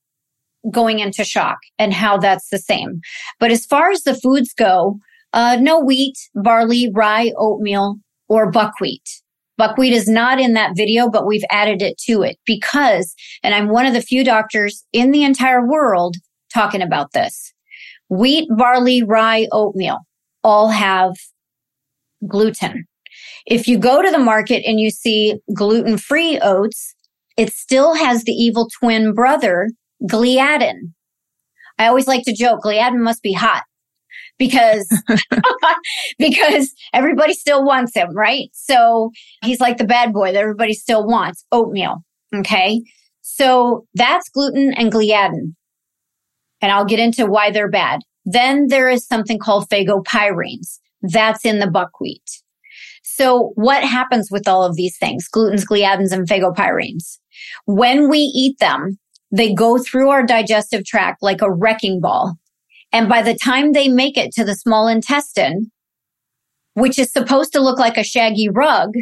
[0.70, 3.00] going into shock and how that's the same.
[3.38, 4.98] But as far as the foods go,
[5.32, 7.96] uh, no wheat, barley, rye, oatmeal,
[8.28, 9.08] or buckwheat.
[9.58, 13.68] Buckwheat is not in that video, but we've added it to it because, and I'm
[13.68, 16.16] one of the few doctors in the entire world
[16.52, 17.54] talking about this.
[18.08, 19.98] Wheat, barley, rye, oatmeal
[20.46, 21.12] all have
[22.26, 22.84] gluten.
[23.46, 26.94] If you go to the market and you see gluten free oats,
[27.36, 29.68] it still has the evil twin brother,
[30.08, 30.92] gliadin.
[31.78, 33.64] I always like to joke, gliadin must be hot
[34.38, 34.88] because
[36.18, 38.48] because everybody still wants him, right?
[38.52, 39.10] So
[39.42, 42.04] he's like the bad boy that everybody still wants, oatmeal.
[42.34, 42.82] Okay.
[43.22, 45.54] So that's gluten and gliadin.
[46.60, 48.00] And I'll get into why they're bad.
[48.24, 50.78] Then there is something called fagopyrins.
[51.02, 52.42] That's in the buckwheat.
[53.02, 55.28] So what happens with all of these things?
[55.28, 57.18] Glutens, gliadins, and fagopyrins.
[57.66, 58.98] When we eat them,
[59.30, 62.36] they go through our digestive tract like a wrecking ball
[62.92, 65.70] and by the time they make it to the small intestine,
[66.74, 68.94] which is supposed to look like a shaggy rug,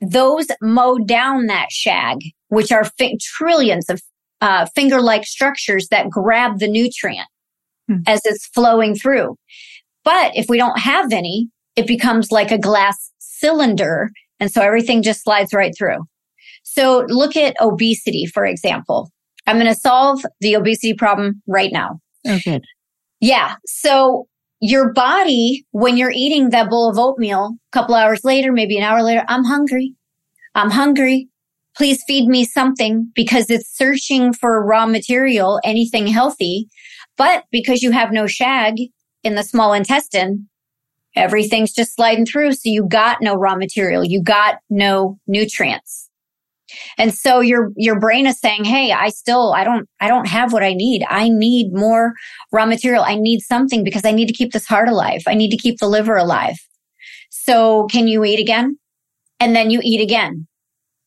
[0.00, 2.90] those mow down that shag, which are
[3.20, 4.02] trillions of
[4.44, 7.26] uh, finger like structures that grab the nutrient
[7.88, 7.96] hmm.
[8.06, 9.36] as it's flowing through.
[10.04, 14.10] But if we don't have any, it becomes like a glass cylinder.
[14.38, 16.00] And so everything just slides right through.
[16.62, 19.10] So look at obesity, for example.
[19.46, 22.00] I'm going to solve the obesity problem right now.
[22.26, 22.64] Oh, good.
[23.20, 23.54] Yeah.
[23.64, 24.26] So
[24.60, 28.84] your body, when you're eating that bowl of oatmeal, a couple hours later, maybe an
[28.84, 29.94] hour later, I'm hungry.
[30.54, 31.28] I'm hungry.
[31.76, 36.68] Please feed me something because it's searching for raw material, anything healthy.
[37.16, 38.76] But because you have no shag
[39.22, 40.48] in the small intestine,
[41.16, 42.52] everything's just sliding through.
[42.52, 44.04] So you got no raw material.
[44.04, 46.10] You got no nutrients.
[46.96, 50.52] And so your, your brain is saying, Hey, I still, I don't, I don't have
[50.52, 51.04] what I need.
[51.08, 52.14] I need more
[52.52, 53.04] raw material.
[53.04, 55.22] I need something because I need to keep this heart alive.
[55.26, 56.56] I need to keep the liver alive.
[57.30, 58.78] So can you eat again?
[59.40, 60.46] And then you eat again.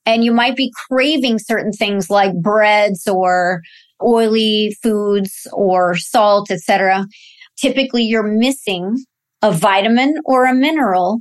[0.07, 3.61] And you might be craving certain things like breads or
[4.01, 7.05] oily foods or salt, etc.
[7.57, 9.03] Typically you're missing
[9.41, 11.19] a vitamin or a mineral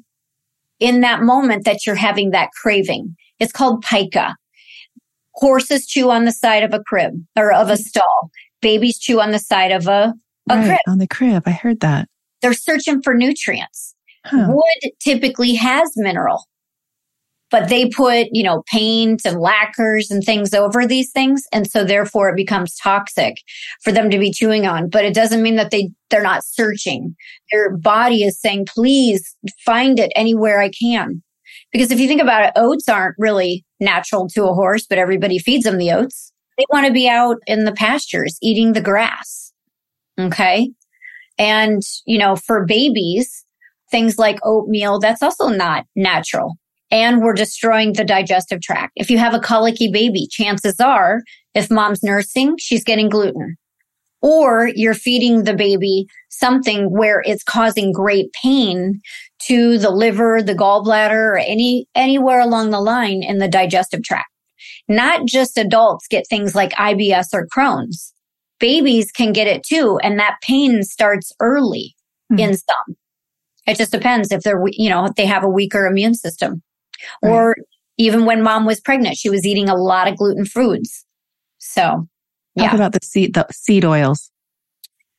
[0.79, 3.17] in that moment that you're having that craving.
[3.41, 4.37] It's called pica.
[5.35, 7.79] Horses chew on the side of a crib or of a mm.
[7.79, 8.31] stall.
[8.63, 10.15] Babies chew on the side of a,
[10.49, 10.79] a right, crib.
[10.87, 11.43] On the crib.
[11.45, 12.09] I heard that.
[12.41, 13.95] They're searching for nutrients.
[14.25, 14.47] Huh.
[14.49, 16.45] Wood typically has mineral
[17.51, 21.45] but they put, you know, paint and lacquers and things over these things.
[21.53, 23.37] And so therefore it becomes toxic
[23.83, 24.89] for them to be chewing on.
[24.89, 27.15] But it doesn't mean that they, they're not searching.
[27.53, 31.23] Their body is saying, please find it anywhere I can.
[31.73, 35.39] Because if you think about it, oats aren't really natural to a horse, but everybody
[35.39, 36.33] feeds them the oats.
[36.59, 39.53] They want to be out in the pastures eating the grass.
[40.19, 40.71] Okay.
[41.39, 43.45] And, you know, for babies,
[43.91, 46.57] things like oatmeal, that's also not natural
[46.91, 48.93] and we're destroying the digestive tract.
[48.97, 51.23] If you have a colicky baby, chances are
[51.55, 53.57] if mom's nursing, she's getting gluten.
[54.23, 59.01] Or you're feeding the baby something where it's causing great pain
[59.41, 64.29] to the liver, the gallbladder, or any, anywhere along the line in the digestive tract.
[64.89, 68.13] Not just adults get things like IBS or Crohn's.
[68.59, 69.99] Babies can get it too.
[70.03, 71.95] And that pain starts early
[72.33, 72.39] mm-hmm.
[72.41, 72.97] in some.
[73.67, 76.63] It just depends if they're, you know, if they have a weaker immune system.
[77.23, 77.31] Right.
[77.31, 77.57] Or
[77.99, 81.05] even when mom was pregnant, she was eating a lot of gluten foods.
[81.59, 82.09] So,
[82.55, 82.67] yeah.
[82.67, 84.31] Talk about the seed, the seed oils.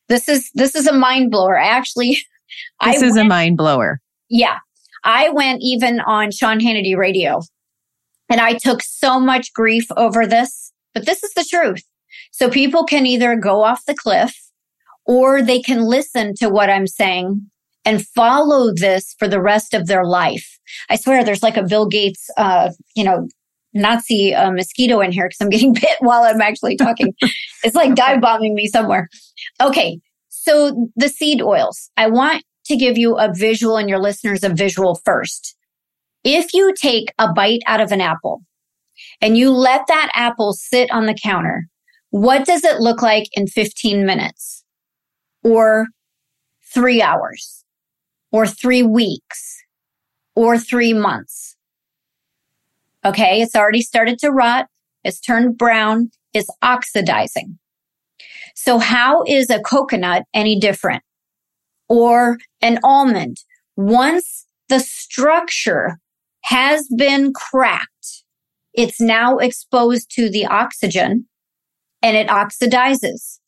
[0.09, 1.59] This is this is a mind blower.
[1.59, 2.17] I actually
[2.85, 3.99] This I is a mind blower.
[4.29, 4.59] yeah.
[5.03, 7.41] I went even on Sean Hannity radio
[8.29, 11.83] and I took so much grief over this, but this is the truth.
[12.31, 14.35] So people can either go off the cliff
[15.05, 17.49] or they can listen to what I'm saying
[17.87, 20.59] and follow this for the rest of their life.
[20.89, 23.29] I swear there's like a Bill Gates, uh, you know,
[23.73, 27.13] Nazi uh, mosquito in here because I'm getting bit while I'm actually talking.
[27.63, 29.07] it's like dive bombing me somewhere.
[29.61, 29.99] Okay.
[30.27, 34.49] So the seed oils, I want to give you a visual and your listeners a
[34.49, 35.55] visual first.
[36.25, 38.41] If you take a bite out of an apple
[39.21, 41.67] and you let that apple sit on the counter,
[42.09, 44.65] what does it look like in 15 minutes
[45.41, 45.85] or
[46.73, 47.56] three hours
[48.31, 49.63] or three weeks
[50.35, 51.55] or three months?
[53.05, 53.41] Okay.
[53.41, 54.67] It's already started to rot.
[55.03, 56.11] It's turned brown.
[56.33, 57.57] It's oxidizing.
[58.55, 61.03] So how is a coconut any different?
[61.87, 63.37] Or an almond?
[63.75, 65.99] Once the structure
[66.43, 68.23] has been cracked,
[68.73, 71.27] it's now exposed to the oxygen
[72.01, 73.39] and it oxidizes.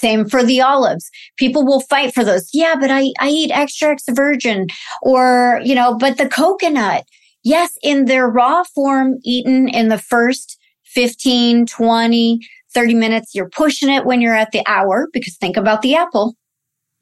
[0.00, 1.10] Same for the olives.
[1.36, 2.48] People will fight for those.
[2.52, 4.66] Yeah, but I, I eat extra extra virgin
[5.02, 7.04] or, you know, but the coconut,
[7.44, 12.40] yes, in their raw form, eaten in the first 15, 20,
[12.72, 16.34] 30 minutes, you're pushing it when you're at the hour because think about the apple.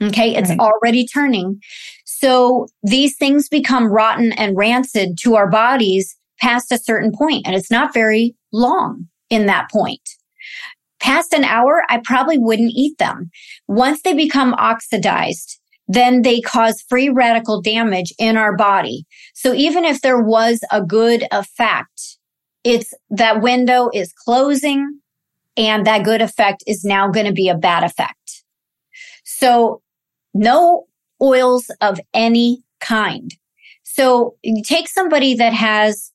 [0.02, 0.34] Okay.
[0.34, 0.60] It's Right.
[0.60, 1.60] already turning.
[2.04, 7.56] So these things become rotten and rancid to our bodies past a certain point, and
[7.56, 10.08] it's not very long in that point.
[11.00, 13.30] Past an hour, I probably wouldn't eat them.
[13.66, 19.06] Once they become oxidized, then they cause free radical damage in our body.
[19.34, 22.18] So even if there was a good effect,
[22.62, 25.00] it's that window is closing
[25.56, 28.44] and that good effect is now going to be a bad effect.
[29.24, 29.82] So
[30.34, 30.86] no
[31.22, 33.34] oils of any kind.
[33.82, 36.12] So you take somebody that has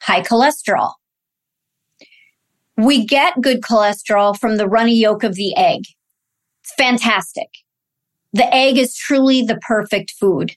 [0.00, 0.92] high cholesterol.
[2.78, 5.82] We get good cholesterol from the runny yolk of the egg.
[6.62, 7.48] It's fantastic.
[8.32, 10.52] The egg is truly the perfect food.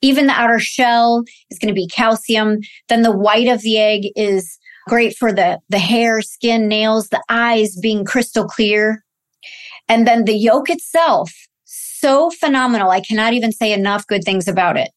[0.00, 2.58] Even the outer shell is going to be calcium.
[2.88, 4.56] Then the white of the egg is
[4.86, 9.02] great for the, the hair, skin, nails, the eyes being crystal clear.
[9.88, 11.32] And then the yolk itself,
[11.64, 12.90] so phenomenal.
[12.90, 14.90] I cannot even say enough good things about it.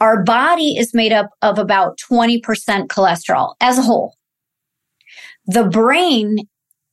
[0.00, 2.40] Our body is made up of about 20%
[2.88, 4.17] cholesterol as a whole.
[5.48, 6.46] The brain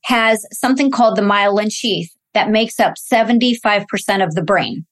[0.04, 3.86] has something called the myelin sheath that makes up 75%
[4.24, 4.86] of the brain.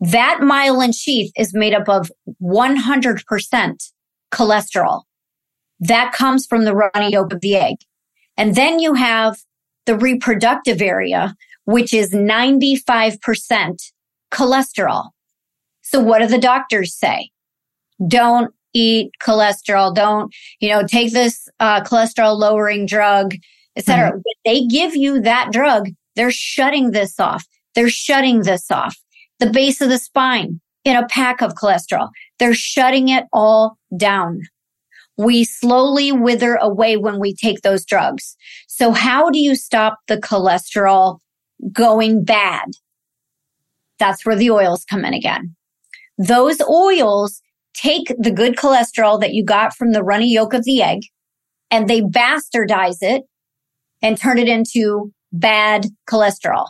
[0.00, 2.10] That myelin sheath is made up of
[2.42, 3.90] 100%
[4.32, 5.02] cholesterol.
[5.80, 7.76] That comes from the runny yolk of the egg.
[8.36, 9.36] And then you have
[9.86, 11.34] the reproductive area,
[11.64, 13.18] which is 95%
[14.32, 15.10] cholesterol.
[15.82, 17.30] So what do the doctors say?
[18.06, 19.94] Don't eat cholesterol.
[19.94, 23.34] Don't, you know, take this uh, cholesterol lowering drug,
[23.76, 24.12] etc.
[24.12, 27.46] When they give you that drug, they're shutting this off.
[27.74, 28.96] They're shutting this off.
[29.38, 32.08] The base of the spine in a pack of cholesterol.
[32.38, 34.42] They're shutting it all down.
[35.16, 38.36] We slowly wither away when we take those drugs.
[38.68, 41.18] So how do you stop the cholesterol
[41.72, 42.66] going bad?
[43.98, 45.54] That's where the oils come in again.
[46.18, 47.42] Those oils
[47.80, 51.02] take the good cholesterol that you got from the runny yolk of the egg
[51.70, 53.22] and they bastardize it
[54.02, 56.66] and turn it into bad cholesterol.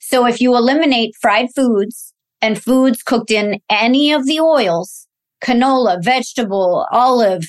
[0.00, 5.06] So if you eliminate fried foods and foods cooked in any of the oils,
[5.42, 7.46] canola, vegetable, olive,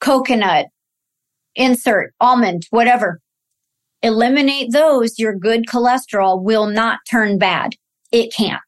[0.00, 0.66] coconut,
[1.54, 3.20] insert, almond, whatever,
[4.02, 7.72] eliminate those, your good cholesterol will not turn bad.
[8.12, 8.60] It can't.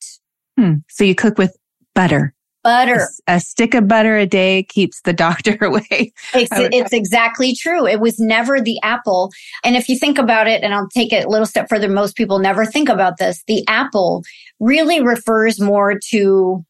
[0.58, 0.74] Hmm.
[0.88, 1.56] So you cook with
[1.94, 2.34] butter.
[2.64, 3.00] A, Butter.
[3.00, 6.12] s- a stick of butter a day keeps the doctor away.
[6.34, 7.86] It's, it's exactly true.
[7.86, 9.30] It was never the apple.
[9.64, 12.16] And if you think about it, and I'll take it a little step further, most
[12.16, 13.42] people never think about this.
[13.46, 14.22] The apple
[14.60, 16.64] really refers more to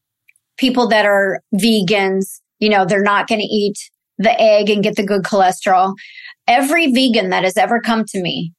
[0.57, 2.39] people that are vegans.
[2.59, 3.77] You know, they're not going to eat
[4.17, 5.95] the egg and get the good cholesterol.
[6.47, 8.53] Every vegan that has ever come to me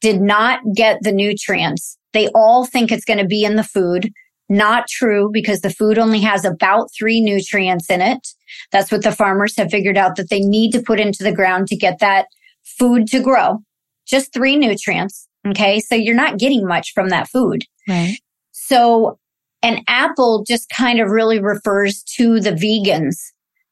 [0.00, 1.98] did not get the nutrients.
[2.12, 4.10] They all think it's going to be in the food.
[4.48, 8.28] Not true because the food only has about three nutrients in it.
[8.72, 11.68] That's what the farmers have figured out that they need to put into the ground
[11.68, 12.26] to get that
[12.64, 13.58] food to grow.
[14.06, 15.28] Just three nutrients.
[15.46, 15.80] Okay.
[15.80, 17.64] So you're not getting much from that food.
[17.86, 18.18] Right.
[18.52, 19.18] So
[19.62, 23.16] an apple just kind of really refers to the vegans,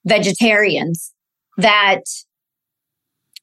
[0.04, 1.12] vegetarians
[1.56, 2.02] that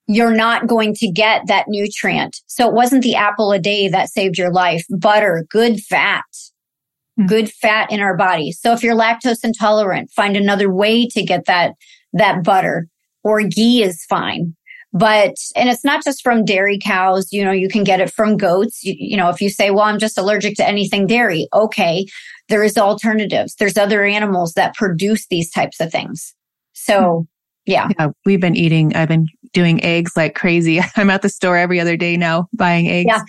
[0.07, 2.41] you're not going to get that nutrient.
[2.47, 4.86] So it wasn't the apple a day that saved your life.
[4.89, 6.25] Butter, good fat.
[7.20, 7.28] Mm-hmm.
[7.28, 8.51] good fat in our body.
[8.51, 11.74] So if you're lactose intolerant, find another way to get that,
[12.14, 12.88] that butter
[13.24, 14.55] or ghee is fine.
[14.93, 17.28] But, and it's not just from dairy cows.
[17.32, 18.84] You know, you can get it from goats.
[18.84, 21.47] You, you know, if you say, well, I'm just allergic to anything dairy.
[21.53, 22.07] Okay.
[22.49, 23.53] There is alternatives.
[23.59, 26.34] There's other animals that produce these types of things.
[26.74, 27.72] So hmm.
[27.72, 27.89] yeah.
[27.99, 28.07] yeah.
[28.26, 30.82] We've been eating, I've been doing eggs like crazy.
[30.95, 33.07] I'm at the store every other day now buying eggs.
[33.07, 33.22] Yeah.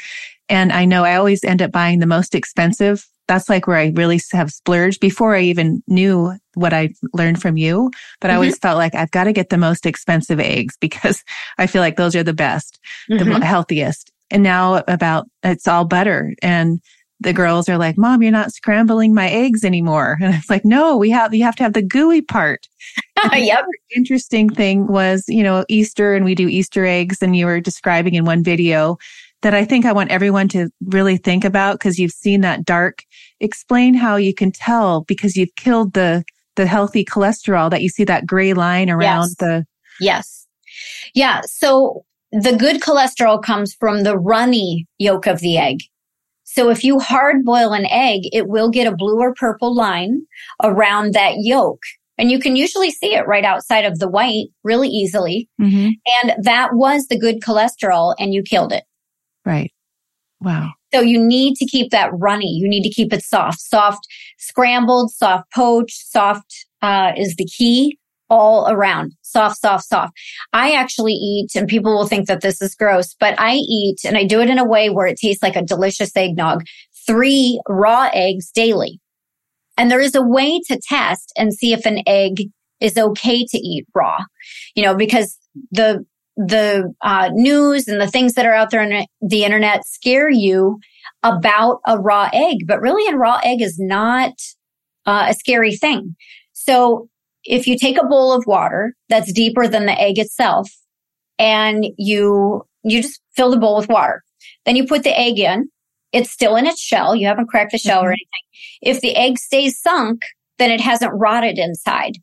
[0.48, 3.06] And I know I always end up buying the most expensive.
[3.26, 7.56] That's like where I really have splurged before I even knew what I learned from
[7.56, 7.90] you.
[8.20, 8.32] But mm-hmm.
[8.32, 11.24] I always felt like I've got to get the most expensive eggs because
[11.58, 12.78] I feel like those are the best,
[13.10, 13.40] mm-hmm.
[13.40, 14.10] the healthiest.
[14.30, 16.80] And now about it's all butter and
[17.20, 20.18] the girls are like, mom, you're not scrambling my eggs anymore.
[20.24, 22.66] And it's like, no, we have, you have to have the gooey part.
[23.32, 23.64] yep.
[23.94, 28.14] Interesting thing was, you know, Easter and we do Easter eggs and you were describing
[28.14, 28.98] in one video
[29.44, 33.04] that I think I want everyone to really think about because you've seen that dark.
[33.40, 36.24] Explain how you can tell because you've killed the,
[36.56, 39.36] the healthy cholesterol that you see that gray line around yes.
[39.36, 39.66] the.
[40.00, 40.46] Yes.
[41.14, 41.42] Yeah.
[41.44, 45.80] So the good cholesterol comes from the runny yolk of the egg.
[46.44, 50.22] So if you hard boil an egg, it will get a blue or purple line
[50.62, 51.80] around that yolk.
[52.16, 55.50] And you can usually see it right outside of the white really easily.
[55.60, 55.90] Mm-hmm.
[56.22, 58.84] And that was the good cholesterol and you killed it.
[59.44, 59.72] Right.
[60.40, 60.72] Wow.
[60.92, 62.50] So you need to keep that runny.
[62.50, 64.06] You need to keep it soft, soft
[64.38, 67.98] scrambled, soft poached, soft uh, is the key
[68.30, 69.12] all around.
[69.22, 70.12] Soft, soft, soft.
[70.52, 74.16] I actually eat, and people will think that this is gross, but I eat and
[74.16, 76.64] I do it in a way where it tastes like a delicious eggnog,
[77.06, 79.00] three raw eggs daily.
[79.76, 83.58] And there is a way to test and see if an egg is okay to
[83.58, 84.18] eat raw,
[84.74, 85.36] you know, because
[85.72, 86.04] the,
[86.36, 90.78] the uh, news and the things that are out there on the internet scare you
[91.22, 94.32] about a raw egg, but really a raw egg is not
[95.06, 96.16] uh, a scary thing.
[96.52, 97.08] So
[97.44, 100.70] if you take a bowl of water that's deeper than the egg itself
[101.38, 104.22] and you, you just fill the bowl with water,
[104.64, 105.68] then you put the egg in.
[106.12, 107.16] It's still in its shell.
[107.16, 108.06] You haven't cracked the shell mm-hmm.
[108.06, 108.26] or anything.
[108.82, 110.22] If the egg stays sunk,
[110.58, 112.18] then it hasn't rotted inside.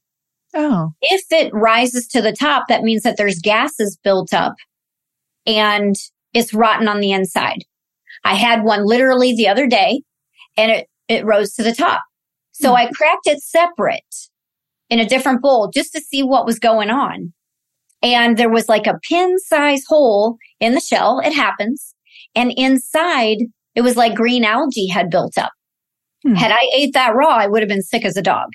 [0.55, 0.91] Oh.
[1.01, 4.55] If it rises to the top, that means that there's gases built up
[5.45, 5.95] and
[6.33, 7.63] it's rotten on the inside.
[8.23, 10.01] I had one literally the other day
[10.57, 12.03] and it, it rose to the top.
[12.51, 12.87] So mm-hmm.
[12.87, 14.29] I cracked it separate
[14.89, 17.33] in a different bowl just to see what was going on.
[18.01, 21.19] And there was like a pin size hole in the shell.
[21.23, 21.95] It happens.
[22.35, 23.37] And inside
[23.75, 25.51] it was like green algae had built up.
[26.23, 26.35] Hmm.
[26.35, 28.49] Had I ate that raw, I would have been sick as a dog.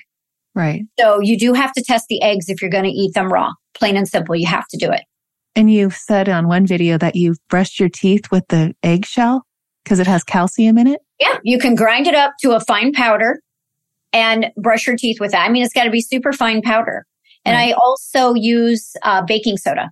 [0.57, 0.85] Right.
[0.99, 3.51] So you do have to test the eggs if you're going to eat them raw.
[3.75, 4.35] Plain and simple.
[4.35, 5.01] You have to do it.
[5.55, 9.43] And you said on one video that you've brushed your teeth with the eggshell
[9.83, 10.99] because it has calcium in it.
[11.19, 11.37] Yeah.
[11.43, 13.39] You can grind it up to a fine powder
[14.11, 15.47] and brush your teeth with that.
[15.47, 17.05] I mean, it's got to be super fine powder.
[17.45, 17.69] And right.
[17.69, 19.91] I also use uh, baking soda.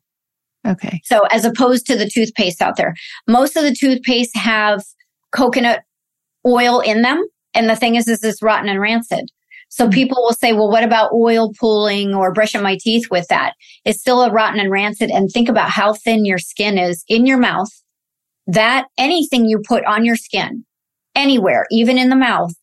[0.67, 0.99] Okay.
[1.03, 2.95] So as opposed to the toothpaste out there,
[3.27, 4.83] most of the toothpaste have
[5.31, 5.81] coconut
[6.43, 7.23] oil in them.
[7.53, 9.29] And the thing is, is it's rotten and rancid.
[9.75, 9.91] So mm-hmm.
[9.91, 13.55] people will say, well, what about oil pulling or brushing my teeth with that?
[13.83, 15.09] It's still a rotten and rancid.
[15.11, 17.67] And think about how thin your skin is in your mouth.
[18.47, 20.63] That anything you put on your skin,
[21.13, 22.53] anywhere, even in the mouth,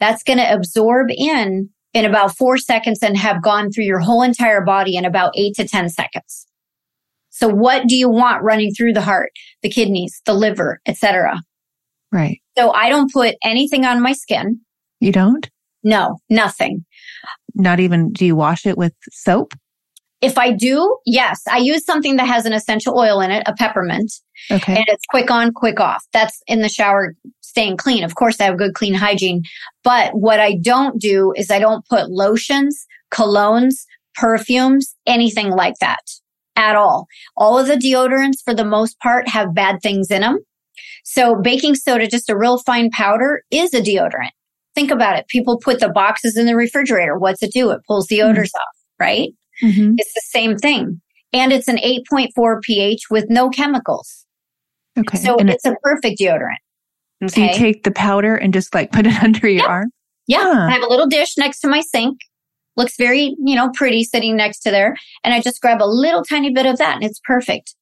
[0.00, 4.22] that's going to absorb in in about four seconds and have gone through your whole
[4.22, 6.46] entire body in about eight to 10 seconds.
[7.28, 9.30] So what do you want running through the heart,
[9.62, 11.38] the kidneys, the liver, etc.?
[12.10, 12.40] Right.
[12.56, 14.60] So I don't put anything on my skin.
[15.00, 15.50] You don't?
[15.86, 16.84] No, nothing.
[17.54, 19.54] Not even, do you wash it with soap?
[20.20, 23.54] If I do, yes, I use something that has an essential oil in it, a
[23.54, 24.12] peppermint.
[24.50, 24.74] Okay.
[24.74, 26.02] And it's quick on, quick off.
[26.12, 28.02] That's in the shower staying clean.
[28.02, 29.44] Of course, I have good clean hygiene.
[29.84, 33.84] But what I don't do is I don't put lotions, colognes,
[34.16, 36.02] perfumes, anything like that
[36.56, 37.06] at all.
[37.36, 40.40] All of the deodorants for the most part have bad things in them.
[41.04, 44.30] So baking soda, just a real fine powder is a deodorant.
[44.76, 45.26] Think about it.
[45.26, 47.18] People put the boxes in the refrigerator.
[47.18, 47.70] What's it do?
[47.70, 48.60] It pulls the odors mm-hmm.
[48.60, 49.30] off, right?
[49.64, 49.94] Mm-hmm.
[49.96, 51.00] It's the same thing.
[51.32, 54.26] And it's an 8.4 pH with no chemicals.
[54.98, 55.16] Okay.
[55.16, 56.58] So and it's a perfect deodorant.
[57.24, 57.28] Okay.
[57.34, 59.66] So you take the powder and just like put it under your yeah.
[59.66, 59.90] arm?
[60.26, 60.42] Yeah.
[60.42, 60.66] Huh.
[60.68, 62.18] I have a little dish next to my sink.
[62.76, 64.94] Looks very, you know, pretty sitting next to there.
[65.24, 67.74] And I just grab a little tiny bit of that and it's perfect.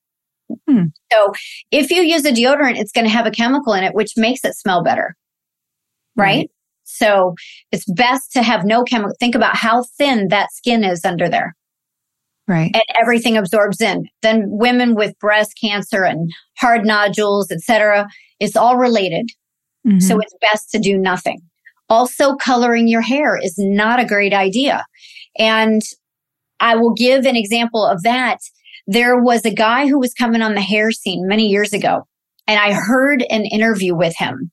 [0.69, 0.85] Hmm.
[1.13, 1.33] So
[1.73, 4.45] if you use a deodorant, it's going to have a chemical in it, which makes
[4.45, 5.17] it smell better.
[6.17, 6.49] Right?
[6.97, 7.35] So
[7.73, 9.15] it's best to have no chemical.
[9.19, 11.55] Think about how thin that skin is under there.
[12.47, 12.71] Right.
[12.75, 14.05] And everything absorbs in.
[14.23, 18.07] Then women with breast cancer and hard nodules, etc.,
[18.39, 19.31] it's all related.
[19.87, 20.01] Mm-hmm.
[20.01, 21.41] So it's best to do nothing.
[21.89, 24.85] Also, coloring your hair is not a great idea.
[25.39, 25.83] And
[26.61, 28.39] I will give an example of that.
[28.87, 32.07] There was a guy who was coming on the hair scene many years ago,
[32.47, 34.51] and I heard an interview with him.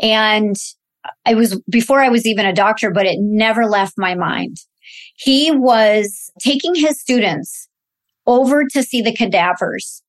[0.00, 0.56] And
[1.26, 4.58] it was before I was even a doctor, but it never left my mind.
[5.16, 7.68] He was taking his students
[8.26, 10.02] over to see the cadavers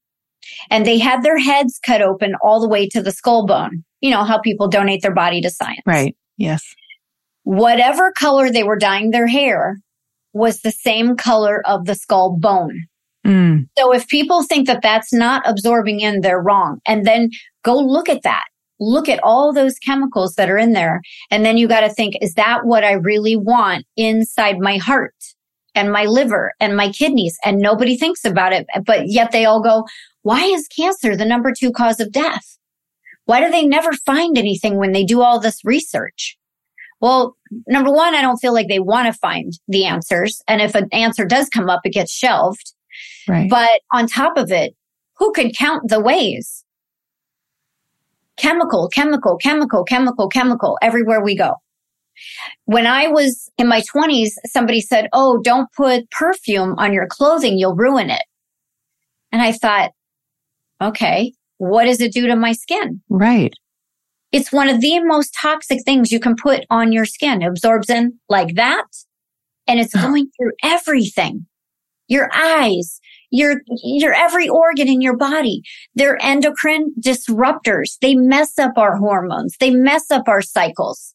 [0.70, 3.84] and they had their heads cut open all the way to the skull bone.
[4.02, 5.82] You know how people donate their body to science.
[5.86, 6.16] Right.
[6.38, 6.64] Yes.
[7.44, 9.78] Whatever color they were dyeing their hair
[10.34, 12.86] was the same color of the skull bone.
[13.26, 13.68] Mm.
[13.78, 16.80] So if people think that that's not absorbing in, they're wrong.
[16.86, 17.30] And then
[17.64, 18.44] go look at that.
[18.80, 21.02] Look at all those chemicals that are in there.
[21.32, 25.16] And then you got to think, is that what I really want inside my heart
[25.74, 27.38] and my liver and my kidneys?
[27.44, 29.86] And nobody thinks about it, but yet they all go,
[30.22, 32.58] why is cancer the number two cause of death?
[33.26, 36.38] Why do they never find anything when they do all this research?
[37.00, 37.36] Well,
[37.68, 40.42] number one, I don't feel like they want to find the answers.
[40.48, 42.74] And if an answer does come up, it gets shelved.
[43.28, 43.50] Right.
[43.50, 44.76] But on top of it,
[45.18, 46.64] who could count the ways?
[48.38, 51.56] Chemical, chemical, chemical, chemical, chemical, everywhere we go.
[52.66, 57.58] When I was in my 20s, somebody said, Oh, don't put perfume on your clothing.
[57.58, 58.24] You'll ruin it.
[59.32, 59.92] And I thought,
[60.82, 63.02] okay, what does it do to my skin?
[63.10, 63.54] Right.
[64.32, 67.42] It's one of the most toxic things you can put on your skin.
[67.42, 68.86] It absorbs in like that.
[69.68, 71.46] And it's going through everything.
[72.08, 73.00] Your eyes,
[73.30, 75.62] your, your every organ in your body.
[75.96, 77.98] They're endocrine disruptors.
[78.02, 79.56] They mess up our hormones.
[79.60, 81.14] They mess up our cycles.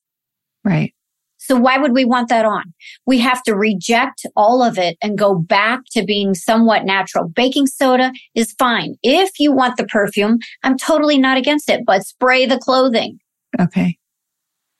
[0.64, 0.94] Right.
[1.38, 2.72] So why would we want that on?
[3.04, 7.28] We have to reject all of it and go back to being somewhat natural.
[7.28, 8.94] Baking soda is fine.
[9.02, 13.18] If you want the perfume, I'm totally not against it, but spray the clothing.
[13.60, 13.98] Okay.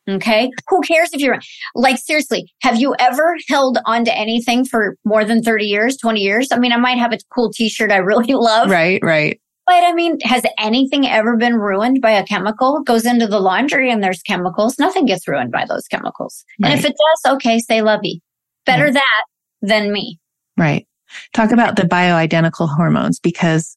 [0.08, 0.50] Okay.
[0.68, 1.38] Who cares if you're
[1.74, 6.48] like, seriously, have you ever held onto anything for more than 30 years, 20 years?
[6.50, 8.70] I mean, I might have a cool t-shirt I really love.
[8.70, 9.40] Right, right.
[9.64, 12.78] But I mean, has anything ever been ruined by a chemical?
[12.78, 14.76] It goes into the laundry and there's chemicals.
[14.78, 16.44] Nothing gets ruined by those chemicals.
[16.60, 16.72] Right.
[16.72, 18.20] And if it does, okay, say lovey.
[18.66, 18.94] Better right.
[18.94, 19.24] that
[19.60, 20.18] than me.
[20.56, 20.86] Right.
[21.32, 23.76] Talk about the bioidentical hormones because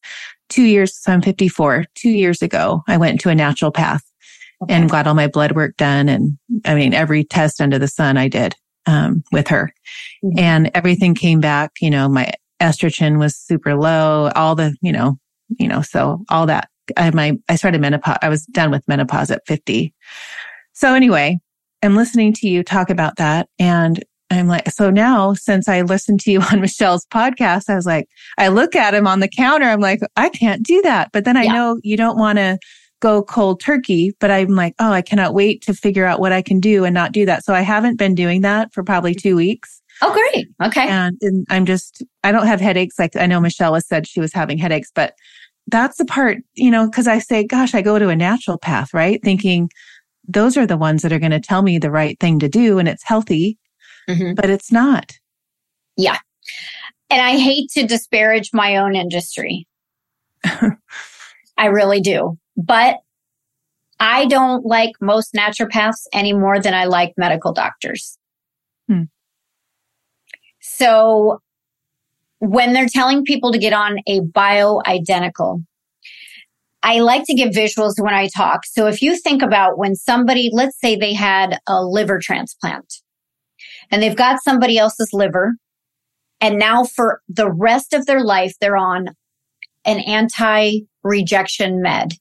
[0.49, 4.01] two years, so I'm 54, two years ago, I went to a naturopath
[4.63, 4.73] okay.
[4.73, 6.09] and got all my blood work done.
[6.09, 9.73] And I mean, every test under the sun I did, um, with her
[10.23, 10.39] mm-hmm.
[10.39, 12.31] and everything came back, you know, my
[12.61, 15.17] estrogen was super low, all the, you know,
[15.59, 16.69] you know, so all that.
[16.97, 18.17] I my, I started menopause.
[18.21, 19.93] I was done with menopause at 50.
[20.73, 21.39] So anyway,
[21.81, 23.49] I'm listening to you talk about that.
[23.57, 27.85] And I'm like, so now since I listened to you on Michelle's podcast, I was
[27.85, 29.67] like, I look at him on the counter.
[29.67, 31.11] I'm like, I can't do that.
[31.11, 31.53] But then I yeah.
[31.53, 32.59] know you don't want to
[33.05, 36.41] go cold turkey, but I'm like, oh, I cannot wait to figure out what I
[36.41, 37.45] can do and not do that.
[37.45, 39.79] So I haven't been doing that for probably two weeks.
[40.01, 40.47] Oh, great.
[40.63, 40.87] Okay.
[40.89, 42.97] And, and I'm just, I don't have headaches.
[42.97, 45.13] Like I know Michelle has said she was having headaches, but
[45.67, 49.21] that's the part, you know, cause I say, gosh, I go to a naturopath, right?
[49.23, 49.69] Thinking
[50.27, 52.79] those are the ones that are going to tell me the right thing to do
[52.79, 53.59] and it's healthy,
[54.09, 54.33] mm-hmm.
[54.33, 55.11] but it's not.
[55.95, 56.17] Yeah.
[57.11, 59.67] And I hate to disparage my own industry.
[60.43, 62.39] I really do.
[62.57, 62.97] But
[63.99, 68.17] I don't like most naturopaths any more than I like medical doctors.
[68.87, 69.03] Hmm.
[70.59, 71.39] So
[72.39, 75.63] when they're telling people to get on a bioidentical,
[76.83, 78.65] I like to give visuals when I talk.
[78.65, 83.01] So if you think about when somebody, let's say they had a liver transplant
[83.89, 85.55] and they've got somebody else's liver
[86.41, 89.09] and now for the rest of their life, they're on
[89.85, 92.13] an anti rejection med.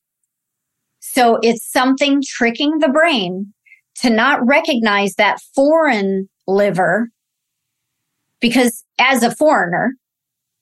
[1.15, 3.53] So it's something tricking the brain
[4.01, 7.09] to not recognize that foreign liver
[8.41, 9.95] because as a foreigner,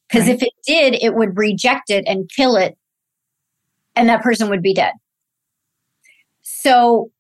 [0.09, 0.35] because right.
[0.35, 2.77] if it did, it would reject it and kill it
[3.97, 4.93] and that person would be dead.
[6.43, 7.11] So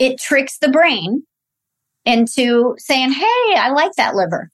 [0.00, 1.22] it tricks the brain
[2.04, 4.50] into saying, Hey, I like that liver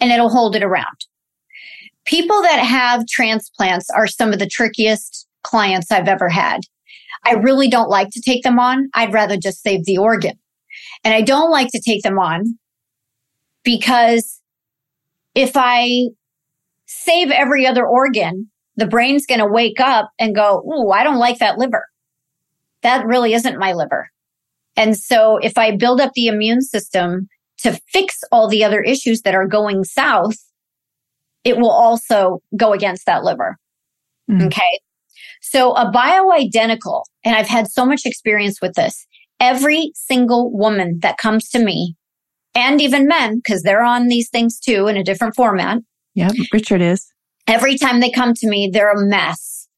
[0.00, 1.06] and it'll hold it around.
[2.06, 6.60] People that have transplants are some of the trickiest clients I've ever had.
[7.24, 8.88] I really don't like to take them on.
[8.94, 10.38] I'd rather just save the organ.
[11.04, 12.58] And I don't like to take them on
[13.64, 14.40] because
[15.34, 16.08] if I
[16.86, 21.18] save every other organ, the brain's going to wake up and go, Ooh, I don't
[21.18, 21.86] like that liver.
[22.82, 24.10] That really isn't my liver.
[24.76, 27.28] And so if I build up the immune system
[27.58, 30.36] to fix all the other issues that are going south,
[31.44, 33.56] it will also go against that liver.
[34.30, 34.46] Mm.
[34.46, 34.80] Okay.
[35.48, 39.06] So a bioidentical, and I've had so much experience with this.
[39.38, 41.94] Every single woman that comes to me
[42.56, 45.78] and even men, because they're on these things too in a different format.
[46.14, 46.30] Yeah.
[46.52, 47.06] Richard is.
[47.46, 49.68] Every time they come to me, they're a mess.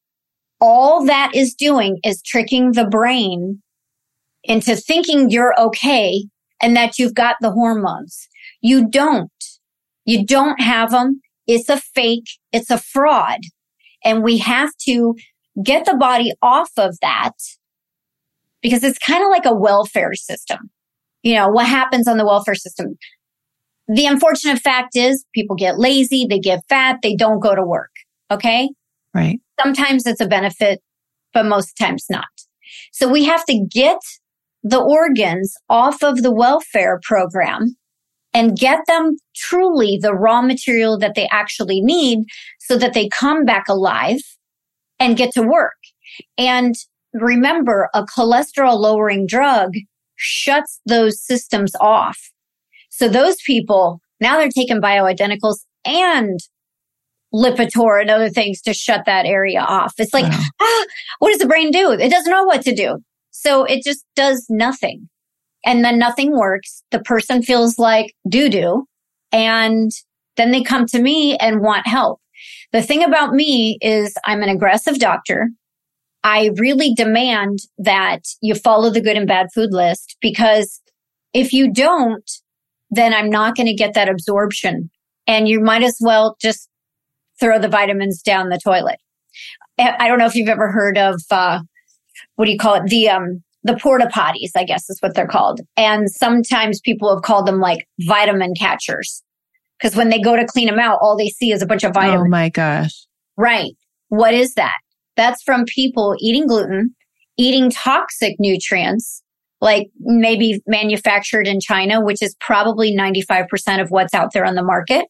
[0.59, 3.61] All that is doing is tricking the brain
[4.43, 6.23] into thinking you're okay
[6.63, 8.27] and that you've got the hormones.
[8.61, 9.31] You don't.
[10.05, 11.21] You don't have them.
[11.45, 12.27] It's a fake.
[12.51, 13.41] It's a fraud.
[14.03, 15.13] And we have to
[15.63, 17.33] get the body off of that
[18.61, 20.69] because it's kind of like a welfare system.
[21.23, 22.97] You know, what happens on the welfare system?
[23.87, 27.91] The unfortunate fact is people get lazy, they get fat, they don't go to work.
[28.31, 28.69] Okay.
[29.13, 29.39] Right.
[29.61, 30.81] Sometimes it's a benefit,
[31.33, 32.27] but most times not.
[32.91, 33.97] So we have to get
[34.63, 37.75] the organs off of the welfare program
[38.33, 42.25] and get them truly the raw material that they actually need
[42.59, 44.19] so that they come back alive
[44.99, 45.77] and get to work.
[46.37, 46.75] And
[47.13, 49.73] remember, a cholesterol lowering drug
[50.15, 52.31] shuts those systems off.
[52.89, 56.39] So those people, now they're taking bioidenticals and
[57.33, 59.93] Lipitor and other things to shut that area off.
[59.97, 60.43] It's like, wow.
[60.61, 60.85] ah,
[61.19, 61.91] what does the brain do?
[61.91, 62.97] It doesn't know what to do.
[63.31, 65.07] So it just does nothing.
[65.65, 66.83] And then nothing works.
[66.91, 68.85] The person feels like doo doo.
[69.31, 69.91] And
[70.37, 72.19] then they come to me and want help.
[72.71, 75.49] The thing about me is I'm an aggressive doctor.
[76.23, 80.81] I really demand that you follow the good and bad food list because
[81.33, 82.29] if you don't,
[82.91, 84.89] then I'm not going to get that absorption.
[85.27, 86.67] And you might as well just
[87.39, 88.97] throw the vitamins down the toilet.
[89.77, 91.61] I don't know if you've ever heard of uh,
[92.35, 92.87] what do you call it?
[92.87, 95.61] The um the porta potties, I guess is what they're called.
[95.75, 99.21] And sometimes people have called them like vitamin catchers.
[99.79, 101.91] Because when they go to clean them out, all they see is a bunch of
[101.91, 102.27] oh vitamins.
[102.27, 103.05] Oh my gosh.
[103.37, 103.71] Right.
[104.09, 104.77] What is that?
[105.15, 106.95] That's from people eating gluten,
[107.37, 109.23] eating toxic nutrients,
[109.61, 114.63] like maybe manufactured in China, which is probably 95% of what's out there on the
[114.63, 115.05] market.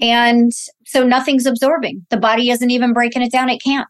[0.00, 0.52] And
[0.86, 2.06] so nothing's absorbing.
[2.10, 3.50] The body isn't even breaking it down.
[3.50, 3.88] It can't.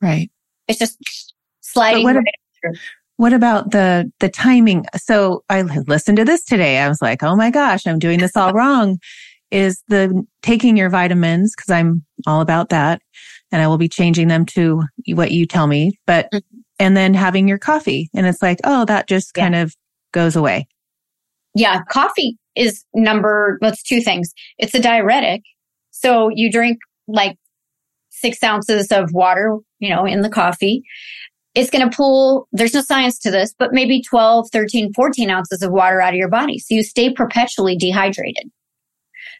[0.00, 0.30] Right.
[0.66, 2.04] It's just sliding.
[2.04, 2.78] What, right
[3.18, 4.86] what, about the the timing?
[4.96, 6.78] So I listened to this today.
[6.78, 8.98] I was like, oh my gosh, I'm doing this all wrong.
[9.50, 13.02] Is the taking your vitamins because I'm all about that,
[13.50, 15.98] and I will be changing them to what you tell me.
[16.06, 16.58] But mm-hmm.
[16.78, 19.42] and then having your coffee, and it's like, oh, that just yeah.
[19.42, 19.74] kind of
[20.12, 20.68] goes away.
[21.54, 23.58] Yeah, coffee is number.
[23.60, 24.32] That's two things.
[24.58, 25.42] It's a diuretic,
[25.90, 27.36] so you drink like
[28.10, 30.84] six ounces of water, you know, in the coffee
[31.54, 35.62] it's going to pull, there's no science to this, but maybe 12, 13, 14 ounces
[35.62, 36.58] of water out of your body.
[36.58, 38.50] So you stay perpetually dehydrated.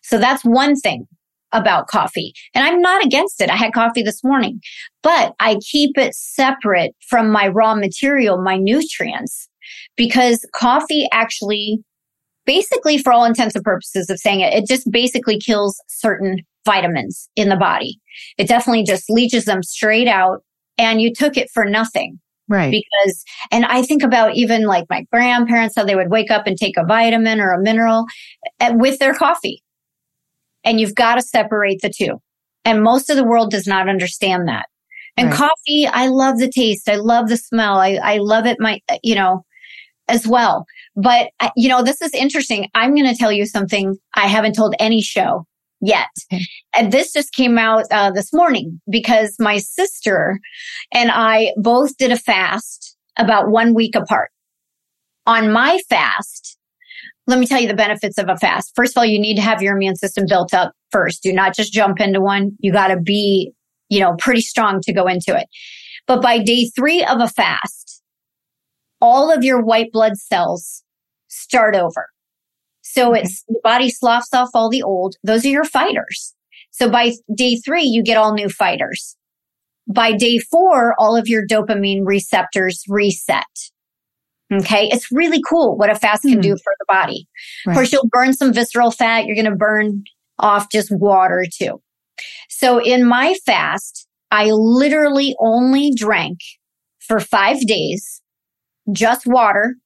[0.02, 1.06] So that's one thing
[1.52, 2.32] about coffee.
[2.54, 3.50] And I'm not against it.
[3.50, 4.60] I had coffee this morning,
[5.02, 9.48] but I keep it separate from my raw material, my nutrients,
[9.96, 11.78] because coffee actually,
[12.44, 17.30] basically for all intents and purposes of saying it, it just basically kills certain vitamins
[17.34, 17.98] in the body.
[18.36, 20.42] It definitely just leaches them straight out
[20.78, 22.18] and you took it for nothing.
[22.48, 22.70] Right.
[22.72, 26.56] Because, and I think about even like my grandparents, how they would wake up and
[26.56, 28.06] take a vitamin or a mineral
[28.60, 29.62] eh, with their coffee.
[30.64, 32.22] And you've got to separate the two.
[32.64, 34.66] And most of the world does not understand that.
[35.16, 35.36] And right.
[35.36, 36.88] coffee, I love the taste.
[36.88, 37.78] I love the smell.
[37.78, 39.44] I, I love it, my, you know,
[40.06, 40.64] as well.
[40.96, 42.68] But, you know, this is interesting.
[42.74, 45.46] I'm going to tell you something I haven't told any show
[45.80, 46.08] yet.
[46.74, 50.38] And this just came out uh, this morning because my sister
[50.92, 54.30] and I both did a fast about one week apart.
[55.26, 56.56] On my fast,
[57.26, 58.72] let me tell you the benefits of a fast.
[58.74, 61.22] First of all, you need to have your immune system built up first.
[61.22, 62.52] Do not just jump into one.
[62.60, 63.52] You got to be,
[63.90, 65.46] you know, pretty strong to go into it.
[66.06, 68.02] But by day three of a fast,
[69.00, 70.82] all of your white blood cells
[71.28, 72.08] start over.
[72.90, 73.20] So okay.
[73.20, 75.16] it's the body sloughs off all the old.
[75.22, 76.34] Those are your fighters.
[76.70, 79.14] So by day three, you get all new fighters.
[79.86, 83.44] By day four, all of your dopamine receptors reset.
[84.52, 84.88] Okay.
[84.90, 86.56] It's really cool what a fast can do hmm.
[86.56, 87.28] for the body.
[87.66, 87.72] Right.
[87.72, 89.26] Of course, you'll burn some visceral fat.
[89.26, 90.04] You're going to burn
[90.38, 91.82] off just water too.
[92.48, 96.38] So in my fast, I literally only drank
[97.00, 98.22] for five days,
[98.90, 99.76] just water,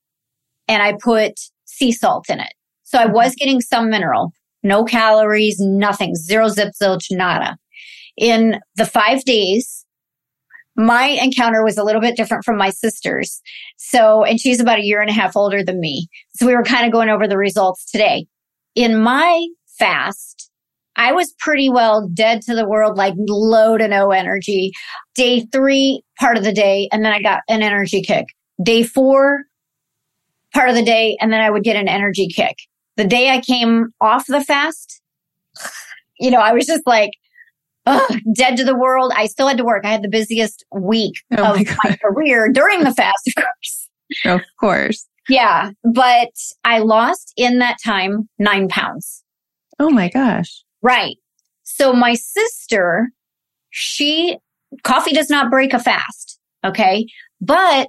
[0.69, 1.33] and I put
[1.65, 2.53] sea salt in it.
[2.93, 4.33] So I was getting some mineral,
[4.63, 7.57] no calories, nothing, zero zip zilch, nada.
[8.19, 9.87] In the five days,
[10.77, 13.41] my encounter was a little bit different from my sister's.
[13.79, 16.07] So, and she's about a year and a half older than me.
[16.35, 18.27] So we were kind of going over the results today.
[18.75, 19.47] In my
[19.79, 20.51] fast,
[20.97, 24.71] I was pretty well dead to the world, like low to no energy.
[25.15, 28.27] Day three, part of the day, and then I got an energy kick.
[28.63, 29.45] Day four,
[30.53, 32.57] part of the day, and then I would get an energy kick.
[33.03, 35.03] The day I came off the fast,
[36.21, 37.11] you know, I was just like,
[37.85, 39.11] ugh, dead to the world.
[39.17, 39.85] I still had to work.
[39.85, 43.89] I had the busiest week oh of my, my career during the fast, of course.
[44.25, 45.09] Of course.
[45.29, 45.73] Yeah.
[45.83, 46.31] But
[46.63, 49.25] I lost in that time nine pounds.
[49.81, 50.63] Oh my gosh.
[50.81, 51.17] Right.
[51.65, 53.09] So my sister,
[53.71, 54.39] she,
[54.85, 56.39] coffee does not break a fast.
[56.65, 57.07] Okay.
[57.41, 57.89] But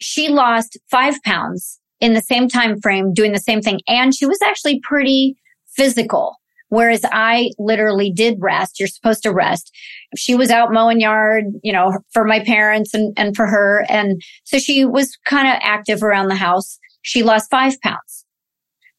[0.00, 3.80] she lost five pounds in the same time frame doing the same thing.
[3.88, 5.36] And she was actually pretty
[5.68, 6.36] physical.
[6.68, 8.80] Whereas I literally did rest.
[8.80, 9.70] You're supposed to rest.
[10.16, 13.86] She was out mowing yard, you know, for my parents and, and for her.
[13.88, 16.78] And so she was kind of active around the house.
[17.02, 18.24] She lost five pounds,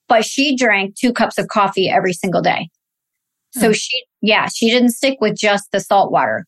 [0.07, 2.69] but she drank two cups of coffee every single day.
[3.51, 3.75] So mm.
[3.75, 6.45] she, yeah, she didn't stick with just the salt water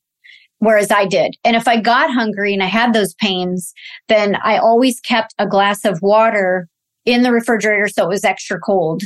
[0.60, 1.36] whereas I did.
[1.44, 3.74] And if I got hungry and I had those pains,
[4.08, 6.68] then I always kept a glass of water
[7.06, 9.04] in the refrigerator so it was extra cold.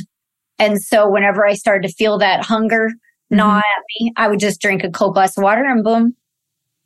[0.58, 3.36] And so whenever I started to feel that hunger mm-hmm.
[3.36, 6.14] gnaw at me, I would just drink a cold glass of water and boom,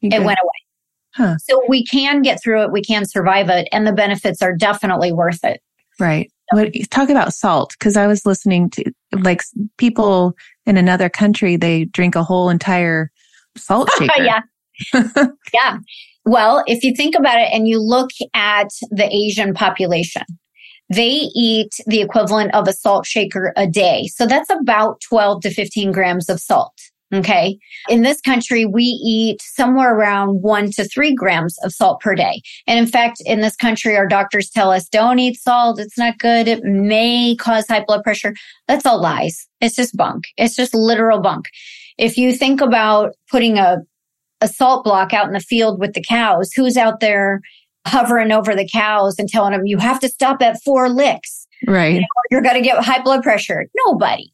[0.03, 0.67] it went away.
[1.15, 1.37] Huh.
[1.39, 5.13] So we can get through it, we can survive it, and the benefits are definitely
[5.13, 5.63] worth it.
[5.99, 6.31] Right.
[6.53, 9.43] What, talk about salt because I was listening to like
[9.79, 13.11] people in another country they drink a whole entire
[13.57, 14.23] salt shaker.
[14.23, 14.43] yeah,
[15.53, 15.79] yeah.
[16.25, 20.25] Well, if you think about it and you look at the Asian population,
[20.89, 24.09] they eat the equivalent of a salt shaker a day.
[24.09, 26.73] So that's about 12 to 15 grams of salt.
[27.15, 27.57] Okay.
[27.89, 32.43] In this country, we eat somewhere around one to three grams of salt per day.
[32.67, 35.79] And in fact, in this country, our doctors tell us don't eat salt.
[35.79, 36.49] It's not good.
[36.49, 38.35] It may cause high blood pressure.
[38.67, 39.47] That's all lies.
[39.61, 40.25] It's just bunk.
[40.37, 41.47] It's just literal bunk.
[41.97, 43.79] If you think about putting a
[44.47, 47.41] a salt block out in the field with the cows, who's out there
[47.87, 51.47] hovering over the cows and telling them you have to stop at four licks?
[51.67, 51.95] Right.
[51.95, 53.67] You know, you're going to get high blood pressure.
[53.87, 54.31] Nobody.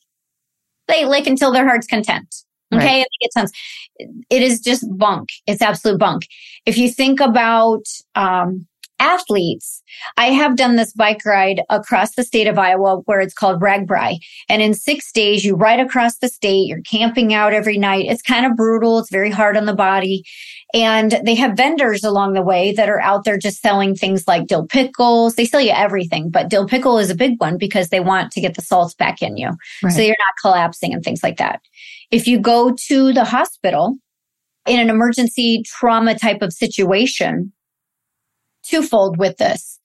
[0.89, 2.35] They lick until their heart's content.
[2.75, 2.99] Okay.
[2.99, 3.33] Right.
[3.33, 3.53] Sense.
[3.99, 5.29] It is just bunk.
[5.47, 6.23] It's absolute bunk.
[6.67, 7.85] If you think about,
[8.15, 8.67] um,
[9.03, 9.83] athletes,
[10.17, 14.19] I have done this bike ride across the state of Iowa where it's called RAGBRAI.
[14.49, 16.69] And in six days, you ride across the state.
[16.69, 18.07] You're camping out every night.
[18.09, 19.01] It's kind of brutal.
[19.01, 20.23] It's very hard on the body.
[20.73, 24.47] And they have vendors along the way that are out there just selling things like
[24.47, 25.35] dill pickles.
[25.35, 28.41] They sell you everything, but dill pickle is a big one because they want to
[28.41, 29.51] get the salts back in you.
[29.83, 29.93] Right.
[29.93, 31.61] So you're not collapsing and things like that.
[32.11, 33.97] If you go to the hospital
[34.67, 37.53] in an emergency trauma type of situation,
[38.63, 39.79] twofold with this.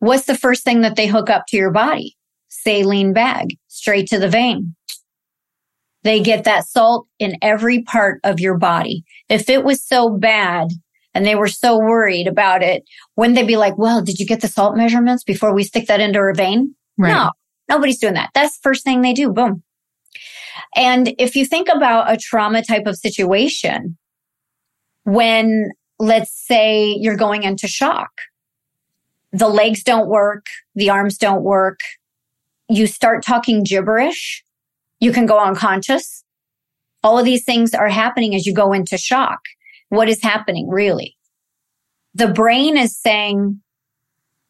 [0.00, 2.16] What's the first thing that they hook up to your body?
[2.48, 4.74] Saline bag, straight to the vein.
[6.02, 9.04] They get that salt in every part of your body.
[9.28, 10.68] If it was so bad
[11.14, 12.82] and they were so worried about it,
[13.16, 16.00] wouldn't they be like, well, did you get the salt measurements before we stick that
[16.00, 16.74] into our vein?
[16.98, 17.12] Right.
[17.12, 17.30] No,
[17.68, 18.30] nobody's doing that.
[18.34, 19.30] That's the first thing they do.
[19.30, 19.62] Boom.
[20.74, 23.96] And if you think about a trauma type of situation,
[25.04, 25.70] when
[26.02, 28.10] let's say you're going into shock.
[29.30, 30.46] The legs don't work.
[30.74, 31.78] The arms don't work.
[32.68, 34.44] You start talking gibberish.
[34.98, 36.24] You can go unconscious.
[37.04, 39.38] All of these things are happening as you go into shock.
[39.90, 41.16] What is happening really?
[42.14, 43.60] The brain is saying,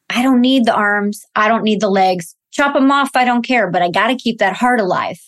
[0.08, 1.22] I don't need the arms.
[1.36, 2.34] I don't need the legs.
[2.50, 3.10] Chop them off.
[3.14, 5.20] I don't care, but I got to keep that heart alive.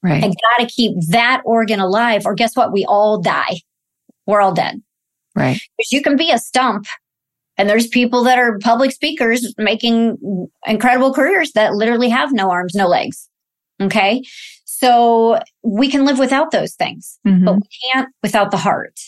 [0.00, 0.22] Right.
[0.22, 2.72] I got to keep that organ alive or guess what?
[2.72, 3.62] We all die.
[4.26, 4.80] We're all dead.
[5.36, 5.60] Right.
[5.76, 6.86] Because you can be a stump
[7.58, 12.74] and there's people that are public speakers making incredible careers that literally have no arms,
[12.74, 13.28] no legs.
[13.80, 14.22] Okay.
[14.64, 17.44] So we can live without those things, mm-hmm.
[17.44, 18.98] but we can't without the heart.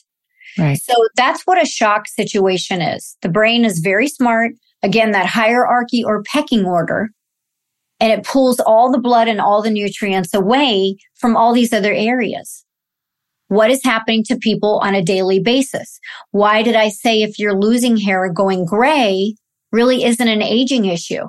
[0.58, 0.78] Right.
[0.78, 3.16] So that's what a shock situation is.
[3.22, 4.52] The brain is very smart.
[4.82, 7.10] Again, that hierarchy or pecking order.
[8.00, 11.92] And it pulls all the blood and all the nutrients away from all these other
[11.92, 12.64] areas
[13.48, 15.98] what is happening to people on a daily basis.
[16.30, 19.34] Why did I say if you're losing hair or going gray
[19.72, 21.24] really isn't an aging issue?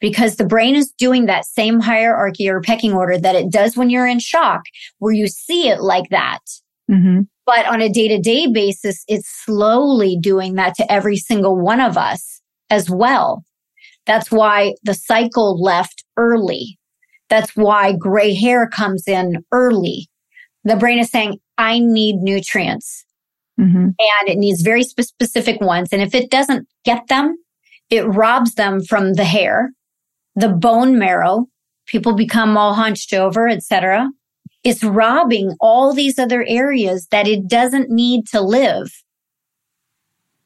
[0.00, 3.90] Because the brain is doing that same hierarchy or pecking order that it does when
[3.90, 4.62] you're in shock,
[4.98, 6.40] where you see it like that.
[6.90, 7.22] Mm-hmm.
[7.44, 11.80] But on a day to day basis, it's slowly doing that to every single one
[11.80, 12.40] of us
[12.70, 13.44] as well.
[14.06, 16.78] That's why the cycle left early.
[17.28, 20.09] That's why gray hair comes in early
[20.64, 23.04] the brain is saying, I need nutrients.
[23.58, 23.76] Mm-hmm.
[23.76, 25.90] And it needs very specific ones.
[25.92, 27.36] And if it doesn't get them,
[27.90, 29.72] it robs them from the hair,
[30.34, 31.46] the bone marrow.
[31.86, 34.08] People become all hunched over, etc.
[34.62, 38.90] It's robbing all these other areas that it doesn't need to live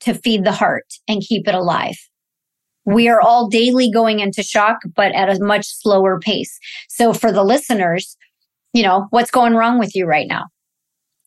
[0.00, 1.98] to feed the heart and keep it alive.
[2.84, 6.58] We are all daily going into shock, but at a much slower pace.
[6.88, 8.16] So for the listeners,
[8.74, 10.44] you know, what's going wrong with you right now?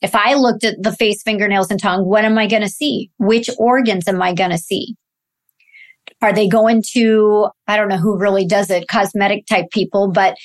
[0.01, 3.09] If I looked at the face, fingernails, and tongue, what am I going to see?
[3.17, 4.95] Which organs am I going to see?
[6.21, 10.35] Are they going to, I don't know who really does it, cosmetic type people, but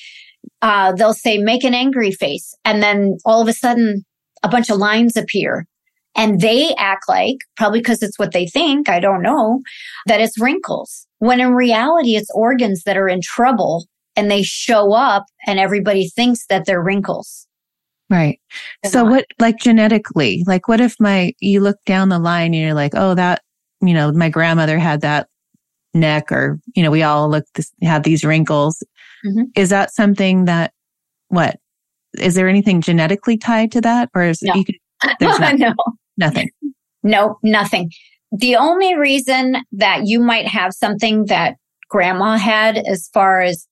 [0.62, 2.54] uh, they'll say, make an angry face.
[2.64, 4.04] And then all of a sudden,
[4.42, 5.66] a bunch of lines appear.
[6.14, 9.60] And they act like, probably because it's what they think, I don't know,
[10.06, 11.06] that it's wrinkles.
[11.18, 13.86] When in reality, it's organs that are in trouble
[14.16, 17.46] and they show up and everybody thinks that they're wrinkles.
[18.10, 18.40] Right.
[18.84, 22.74] so what, like genetically, like what if my, you look down the line and you're
[22.74, 23.42] like, oh, that,
[23.80, 25.28] you know, my grandmother had that
[25.94, 28.82] neck or, you know, we all look, this, have these wrinkles.
[29.24, 29.44] Mm-hmm.
[29.56, 30.72] Is that something that,
[31.28, 31.58] what?
[32.18, 34.10] Is there anything genetically tied to that?
[34.14, 34.54] Or is no.
[34.54, 34.76] you could,
[35.18, 35.74] there's not, no.
[36.18, 36.50] nothing?
[37.02, 37.90] No, nothing.
[38.30, 41.56] The only reason that you might have something that
[41.88, 43.66] grandma had as far as,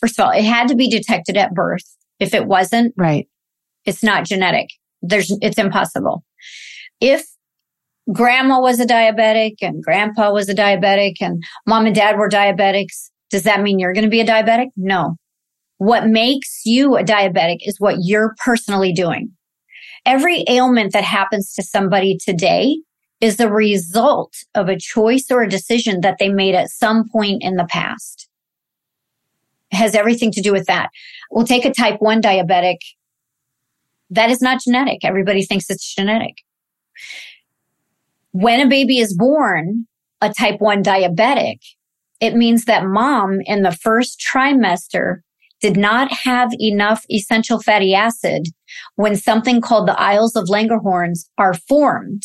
[0.00, 1.84] first of all, it had to be detected at birth.
[2.20, 3.28] If it wasn't, right
[3.84, 4.70] it's not genetic.
[5.02, 6.24] There's, it's impossible.
[7.00, 7.26] If
[8.12, 13.10] grandma was a diabetic and grandpa was a diabetic and mom and dad were diabetics,
[13.30, 14.68] does that mean you're going to be a diabetic?
[14.76, 15.16] No.
[15.78, 19.32] What makes you a diabetic is what you're personally doing.
[20.06, 22.76] Every ailment that happens to somebody today
[23.20, 27.42] is the result of a choice or a decision that they made at some point
[27.42, 28.28] in the past.
[29.74, 30.90] Has everything to do with that.
[31.30, 32.78] We'll take a type 1 diabetic
[34.10, 35.04] that is not genetic.
[35.04, 36.34] Everybody thinks it's genetic.
[38.32, 39.86] When a baby is born,
[40.20, 41.58] a type 1 diabetic,
[42.20, 45.18] it means that mom in the first trimester
[45.60, 48.48] did not have enough essential fatty acid
[48.96, 52.24] when something called the Isles of Langerhans are formed.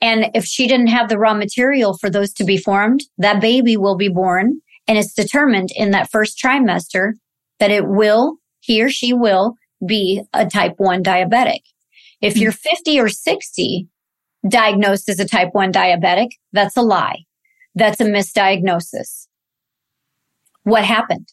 [0.00, 3.76] And if she didn't have the raw material for those to be formed, that baby
[3.76, 7.12] will be born and it's determined in that first trimester
[7.60, 9.54] that it will, he or she will
[9.86, 11.60] be a type 1 diabetic.
[12.20, 13.88] If you're 50 or 60
[14.48, 17.24] diagnosed as a type 1 diabetic, that's a lie.
[17.74, 19.26] That's a misdiagnosis.
[20.62, 21.28] What happened?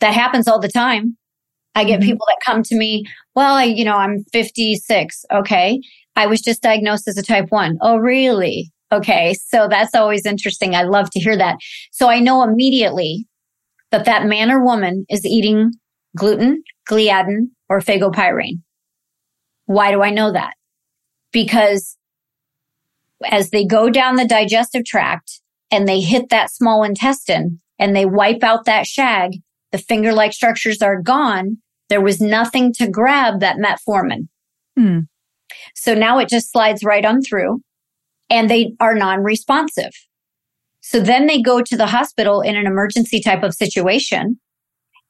[0.00, 1.16] That happens all the time.
[1.74, 2.10] I get mm-hmm.
[2.10, 3.04] people that come to me,
[3.34, 5.24] well, I, you know, I'm 56.
[5.32, 5.80] Okay.
[6.14, 7.78] I was just diagnosed as a type 1.
[7.80, 8.70] Oh, really?
[8.92, 9.34] Okay.
[9.34, 10.74] So that's always interesting.
[10.74, 11.56] I love to hear that.
[11.90, 13.26] So I know immediately
[13.90, 15.72] that that man or woman is eating
[16.16, 18.60] gluten, gliadin, or fagopyrin.
[19.64, 20.54] Why do I know that?
[21.32, 21.96] Because
[23.24, 25.40] as they go down the digestive tract
[25.70, 29.32] and they hit that small intestine and they wipe out that shag,
[29.70, 31.56] the finger like structures are gone.
[31.88, 34.28] There was nothing to grab that metformin.
[34.76, 35.00] Hmm.
[35.74, 37.60] So now it just slides right on through
[38.30, 39.92] and they are non responsive.
[40.80, 44.40] So then they go to the hospital in an emergency type of situation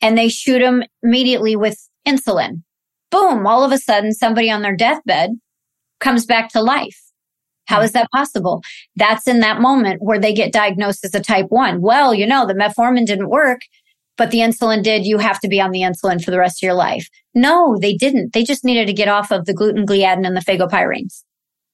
[0.02, 2.62] and they shoot them immediately with insulin.
[3.10, 5.30] Boom, all of a sudden somebody on their deathbed
[6.00, 7.00] comes back to life.
[7.66, 7.84] How hmm.
[7.84, 8.62] is that possible?
[8.96, 11.80] That's in that moment where they get diagnosed as a type one.
[11.80, 13.60] Well, you know, the metformin didn't work,
[14.18, 15.06] but the insulin did.
[15.06, 17.08] You have to be on the insulin for the rest of your life.
[17.34, 18.34] No, they didn't.
[18.34, 21.22] They just needed to get off of the gluten, gliadin, and the fagopyrins.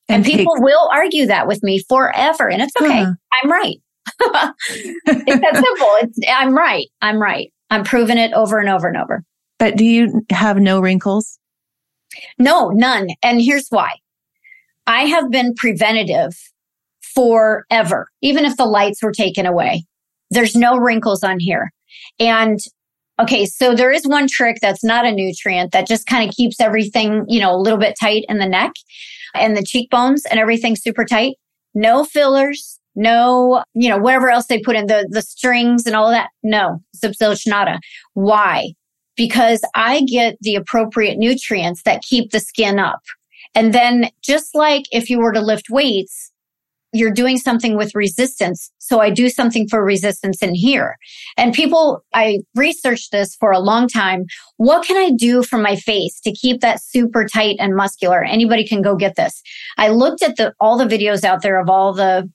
[0.09, 2.49] And, and people take- will argue that with me forever.
[2.49, 3.03] And it's okay.
[3.03, 3.13] Uh-huh.
[3.43, 3.77] I'm right.
[4.21, 5.89] it's that simple.
[6.01, 6.87] It's, I'm right.
[7.03, 7.53] I'm right.
[7.71, 9.23] I'm proving it over and over and over.
[9.59, 11.39] But do you have no wrinkles?
[12.39, 13.09] No, none.
[13.23, 13.91] And here's why.
[14.87, 16.35] I have been preventative
[17.03, 19.85] forever, even if the lights were taken away.
[20.31, 21.73] There's no wrinkles on here.
[22.19, 22.59] And
[23.21, 26.61] okay, so there is one trick that's not a nutrient that just kind of keeps
[26.61, 28.73] everything, you know, a little bit tight in the neck
[29.35, 31.37] and the cheekbones and everything super tight.
[31.75, 36.11] No fillers, no, you know, whatever else they put in the, the strings and all
[36.11, 36.31] that.
[36.43, 37.79] No, subsilicionata.
[38.15, 38.73] Why?
[39.19, 43.03] because I get the appropriate nutrients that keep the skin up.
[43.55, 46.28] And then just like if you were to lift weights,
[46.93, 48.71] you're doing something with resistance.
[48.79, 50.97] So I do something for resistance in here.
[51.37, 54.25] And people, I researched this for a long time.
[54.57, 58.25] What can I do for my face to keep that super tight and muscular?
[58.25, 59.43] Anybody can go get this.
[59.77, 62.31] I looked at the, all the videos out there of all the,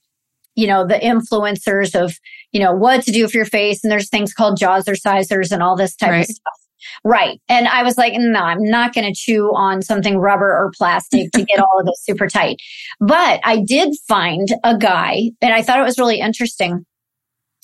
[0.54, 2.16] you know, the influencers of,
[2.52, 3.82] you know, what to do for your face.
[3.82, 6.20] And there's things called jazzercisers and all this type right.
[6.20, 6.63] of stuff.
[7.04, 7.40] Right.
[7.48, 11.30] And I was like, no, I'm not going to chew on something rubber or plastic
[11.32, 12.56] to get all of this super tight.
[13.00, 16.84] But I did find a guy and I thought it was really interesting.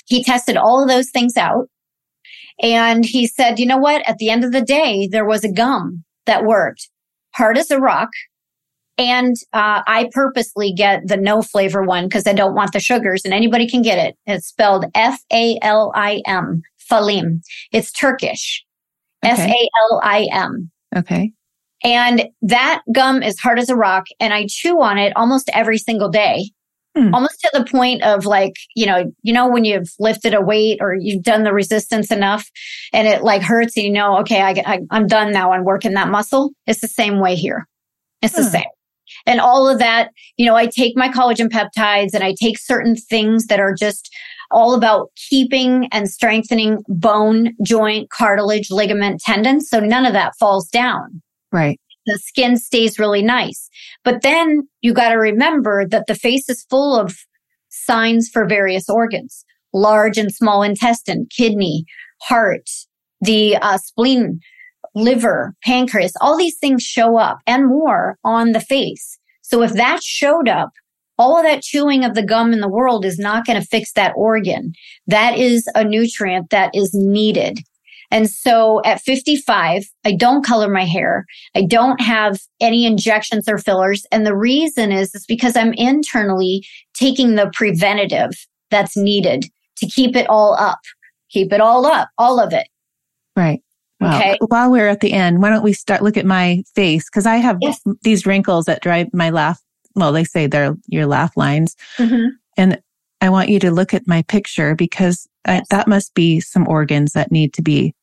[0.07, 1.69] He tested all of those things out
[2.63, 4.07] And he said, you know what?
[4.09, 6.89] At the end of the day, there was a gum that worked
[7.35, 8.11] hard as a rock.
[8.99, 13.23] And uh, I purposely get the no flavor one because I don't want the sugars
[13.25, 14.17] and anybody can get it.
[14.27, 17.41] It's spelled F A L I M, Falim.
[17.73, 18.63] It's Turkish.
[19.23, 20.71] F A L I M.
[20.97, 21.33] Okay.
[21.83, 25.79] And that gum is hard as a rock and I chew on it almost every
[25.79, 26.51] single day.
[26.97, 27.15] Hmm.
[27.15, 30.79] Almost to the point of like, you know, you know, when you've lifted a weight
[30.81, 32.51] or you've done the resistance enough
[32.93, 35.95] and it like hurts and you know, okay, I, I, am done now on working
[35.95, 36.51] that muscle.
[36.67, 37.69] It's the same way here.
[38.23, 38.65] It's the same.
[39.27, 42.97] And all of that, you know, I take my collagen peptides and I take certain
[42.97, 44.13] things that are just
[44.51, 49.69] all about keeping and strengthening bone, joint, cartilage, ligament, tendons.
[49.69, 51.23] So none of that falls down.
[51.53, 51.81] Right.
[52.07, 53.69] The skin stays really nice.
[54.05, 57.17] But then you got to remember that the face is full of
[57.69, 61.85] signs for various organs, large and small intestine, kidney,
[62.23, 62.69] heart,
[63.21, 64.41] the uh, spleen,
[64.95, 69.19] liver, pancreas, all these things show up and more on the face.
[69.43, 70.71] So if that showed up,
[71.21, 73.93] all of that chewing of the gum in the world is not going to fix
[73.93, 74.73] that organ.
[75.07, 77.59] That is a nutrient that is needed.
[78.11, 81.27] And so at 55, I don't color my hair.
[81.55, 84.07] I don't have any injections or fillers.
[84.11, 86.65] And the reason is, is because I'm internally
[86.95, 88.31] taking the preventative
[88.71, 89.45] that's needed
[89.77, 90.81] to keep it all up,
[91.29, 92.67] keep it all up, all of it.
[93.37, 93.61] Right.
[94.01, 94.17] Wow.
[94.17, 94.39] Okay.
[94.49, 97.11] While we're at the end, why don't we start look at my face?
[97.11, 97.79] Cause I have yes.
[98.01, 99.61] these wrinkles that drive my laugh.
[99.95, 101.77] Well, they say they're your laugh lines.
[101.99, 102.29] Mm-hmm.
[102.57, 102.81] And
[103.21, 105.67] I want you to look at my picture because yes.
[105.71, 107.95] I, that must be some organs that need to be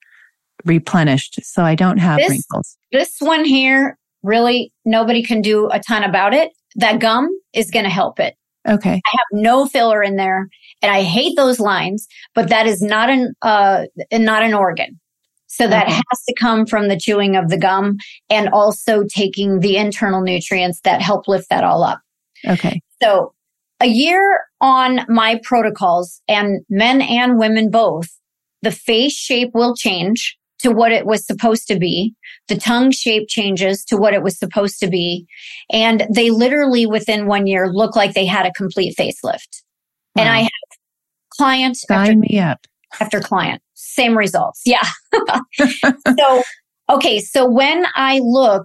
[0.66, 1.40] replenished.
[1.44, 2.78] So I don't have this, wrinkles.
[2.92, 6.52] This one here, really, nobody can do a ton about it.
[6.76, 8.36] That gum is going to help it.
[8.68, 9.02] Okay.
[9.06, 10.50] I have no filler in there
[10.82, 15.00] and I hate those lines, but that is not an, uh, not an organ.
[15.48, 17.98] So that has to come from the chewing of the gum
[18.30, 22.02] and also taking the internal nutrients that help lift that all up.
[22.48, 22.82] Okay.
[23.02, 23.34] So
[23.80, 28.10] a year on my protocols and men and women both,
[28.62, 32.16] the face shape will change to what it was supposed to be.
[32.48, 35.28] The tongue shape changes to what it was supposed to be.
[35.72, 39.62] And they literally within one year look like they had a complete facelift.
[40.16, 40.24] Wow.
[40.24, 40.52] And I have
[41.38, 42.66] client Sign me up.
[43.00, 44.62] After client, same results.
[44.66, 44.88] Yeah.
[46.20, 46.44] so,
[46.90, 47.20] okay.
[47.20, 48.64] So when I look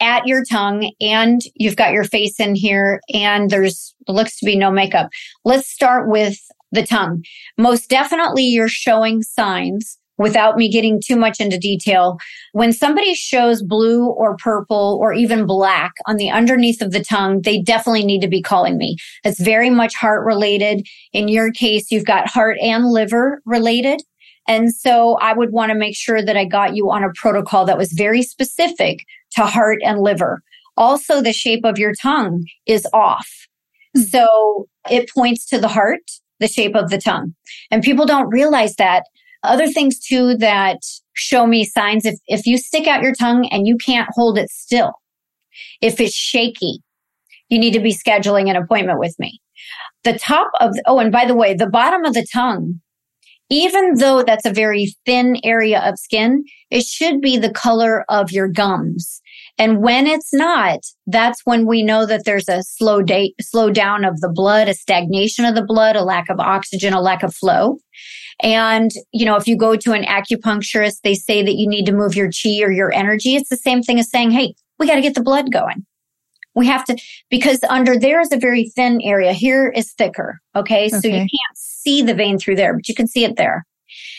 [0.00, 4.56] at your tongue and you've got your face in here and there's looks to be
[4.56, 5.08] no makeup.
[5.44, 6.36] Let's start with
[6.72, 7.24] the tongue.
[7.56, 12.18] Most definitely you're showing signs without me getting too much into detail.
[12.52, 17.42] When somebody shows blue or purple or even black on the underneath of the tongue,
[17.42, 18.96] they definitely need to be calling me.
[19.24, 20.86] It's very much heart related.
[21.12, 24.02] In your case, you've got heart and liver related.
[24.46, 27.64] And so I would want to make sure that I got you on a protocol
[27.64, 30.42] that was very specific to heart and liver.
[30.76, 33.46] Also, the shape of your tongue is off.
[33.96, 36.02] So it points to the heart,
[36.40, 37.34] the shape of the tongue.
[37.70, 39.04] And people don't realize that
[39.44, 40.78] other things too that
[41.14, 44.50] show me signs if, if you stick out your tongue and you can't hold it
[44.50, 44.92] still,
[45.80, 46.80] if it's shaky,
[47.48, 49.40] you need to be scheduling an appointment with me.
[50.02, 52.80] The top of, oh, and by the way, the bottom of the tongue,
[53.50, 58.32] even though that's a very thin area of skin, it should be the color of
[58.32, 59.20] your gums.
[59.58, 64.04] And when it's not, that's when we know that there's a slow date, slow down
[64.04, 67.34] of the blood, a stagnation of the blood, a lack of oxygen, a lack of
[67.34, 67.78] flow.
[68.42, 71.92] And, you know, if you go to an acupuncturist, they say that you need to
[71.92, 73.36] move your chi or your energy.
[73.36, 75.86] It's the same thing as saying, Hey, we got to get the blood going.
[76.54, 76.96] We have to,
[77.30, 79.32] because under there is a very thin area.
[79.32, 80.40] Here is thicker.
[80.54, 80.86] Okay.
[80.86, 80.88] okay.
[80.88, 83.66] So you can't see the vein through there, but you can see it there.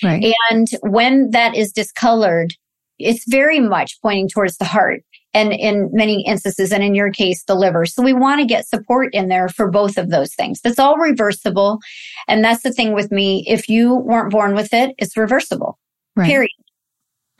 [0.03, 0.33] Right.
[0.49, 2.53] And when that is discolored,
[2.99, 5.03] it's very much pointing towards the heart
[5.35, 7.85] and in many instances, and in your case, the liver.
[7.85, 10.61] So we want to get support in there for both of those things.
[10.61, 11.79] That's all reversible.
[12.27, 13.43] And that's the thing with me.
[13.47, 15.77] If you weren't born with it, it's reversible.
[16.15, 16.27] Right.
[16.27, 16.51] Period.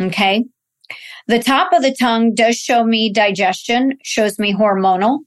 [0.02, 0.46] Okay.
[1.28, 5.20] The top of the tongue does show me digestion, shows me hormonal.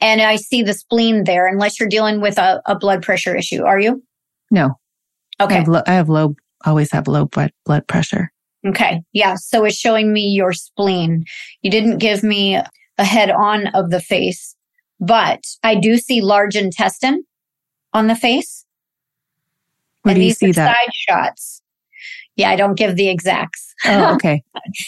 [0.00, 3.62] And I see the spleen there, unless you're dealing with a, a blood pressure issue.
[3.64, 4.02] Are you?
[4.50, 4.78] No.
[5.40, 5.56] Okay.
[5.56, 8.31] I have, lo- I have low, always have low blood, blood pressure.
[8.66, 9.02] Okay.
[9.12, 9.34] Yeah.
[9.34, 11.24] So it's showing me your spleen.
[11.62, 14.54] You didn't give me a head on of the face,
[15.00, 17.24] but I do see large intestine
[17.92, 18.64] on the face.
[20.02, 20.76] Where and do you see that?
[20.76, 21.62] Side shots.
[22.36, 23.74] Yeah, I don't give the exacts.
[23.84, 24.42] Oh, okay.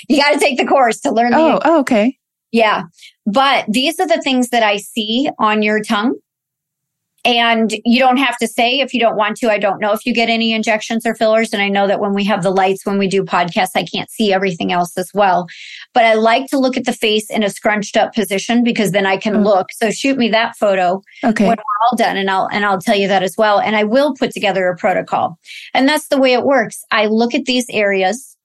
[0.08, 1.34] you got to take the course to learn.
[1.34, 2.18] Oh, oh, okay.
[2.52, 2.84] Yeah.
[3.26, 6.14] But these are the things that I see on your tongue.
[7.24, 9.50] And you don't have to say if you don't want to.
[9.50, 11.54] I don't know if you get any injections or fillers.
[11.54, 14.10] And I know that when we have the lights, when we do podcasts, I can't
[14.10, 15.46] see everything else as well.
[15.94, 19.06] But I like to look at the face in a scrunched up position because then
[19.06, 19.40] I can oh.
[19.40, 19.72] look.
[19.72, 21.48] So shoot me that photo okay.
[21.48, 23.58] when we're all done and I'll, and I'll tell you that as well.
[23.58, 25.38] And I will put together a protocol.
[25.72, 26.84] And that's the way it works.
[26.90, 28.36] I look at these areas.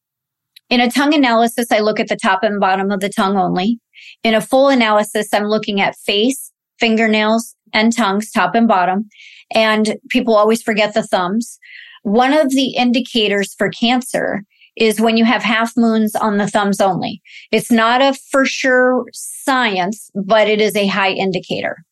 [0.69, 3.79] In a tongue analysis, I look at the top and bottom of the tongue only.
[4.23, 9.09] In a full analysis, I'm looking at face, fingernails, and tongues, top and bottom.
[9.53, 11.59] And people always forget the thumbs.
[12.03, 14.43] One of the indicators for cancer
[14.75, 17.21] is when you have half moons on the thumbs only.
[17.51, 21.83] It's not a for sure science, but it is a high indicator.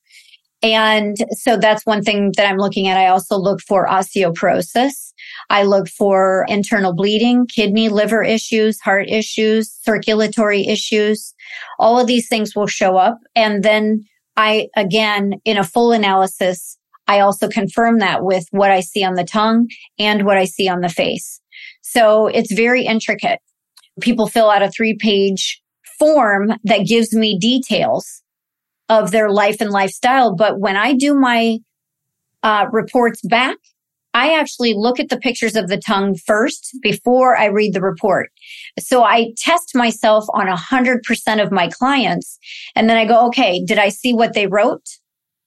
[0.64, 2.98] And so that's one thing that I'm looking at.
[2.98, 5.14] I also look for osteoporosis.
[5.50, 11.34] I look for internal bleeding, kidney, liver issues, heart issues, circulatory issues.
[11.78, 13.20] All of these things will show up.
[13.36, 14.04] And then
[14.38, 16.78] I, again, in a full analysis,
[17.08, 19.68] I also confirm that with what I see on the tongue
[19.98, 21.42] and what I see on the face.
[21.82, 23.40] So it's very intricate.
[24.02, 25.62] People fill out a three page
[25.98, 28.22] form that gives me details
[28.90, 30.36] of their life and lifestyle.
[30.36, 31.58] But when I do my
[32.44, 33.58] uh, reports back,
[34.18, 38.32] I actually look at the pictures of the tongue first before I read the report.
[38.80, 42.40] So I test myself on a hundred percent of my clients.
[42.76, 44.88] And then I go, okay, did I see what they wrote?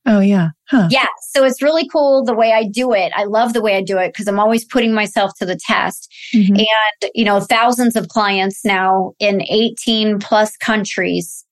[0.06, 0.50] Oh yeah.
[0.68, 0.86] Huh.
[0.88, 1.08] Yeah.
[1.32, 3.12] So it's really cool the way I do it.
[3.16, 6.08] I love the way I do it because I'm always putting myself to the test.
[6.32, 6.54] Mm-hmm.
[6.54, 11.44] And, you know, thousands of clients now in 18 plus countries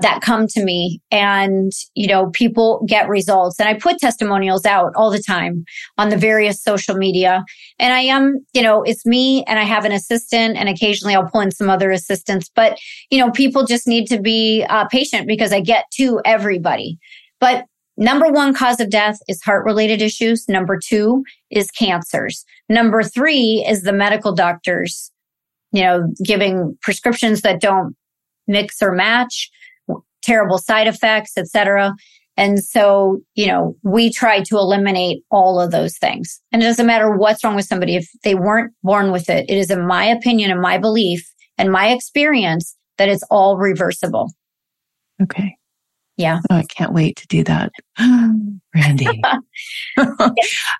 [0.00, 4.92] that come to me and, you know, people get results and I put testimonials out
[4.96, 5.64] all the time
[5.98, 7.44] on the various social media.
[7.78, 11.28] And I am, you know, it's me and I have an assistant and occasionally I'll
[11.28, 12.78] pull in some other assistants, but,
[13.10, 16.98] you know, people just need to be uh, patient because I get to everybody.
[17.40, 17.66] But
[17.96, 20.46] Number one cause of death is heart related issues.
[20.48, 22.44] Number two is cancers.
[22.68, 25.10] Number three is the medical doctors,
[25.72, 27.96] you know, giving prescriptions that don't
[28.46, 29.50] mix or match
[30.26, 31.94] terrible side effects, etc.
[32.36, 36.40] And so, you know, we try to eliminate all of those things.
[36.52, 37.96] And it doesn't matter what's wrong with somebody.
[37.96, 41.72] If they weren't born with it, it is in my opinion and my belief and
[41.72, 44.32] my experience that it's all reversible.
[45.22, 45.56] Okay.
[46.18, 46.40] Yeah.
[46.50, 47.72] Oh, I can't wait to do that.
[47.98, 49.06] Randi.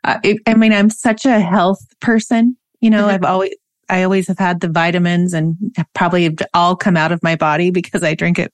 [0.04, 2.56] I, I mean, I'm such a health person.
[2.80, 3.14] You know, mm-hmm.
[3.14, 3.54] I've always,
[3.88, 5.56] I always have had the vitamins and
[5.94, 8.52] probably all come out of my body because I drink it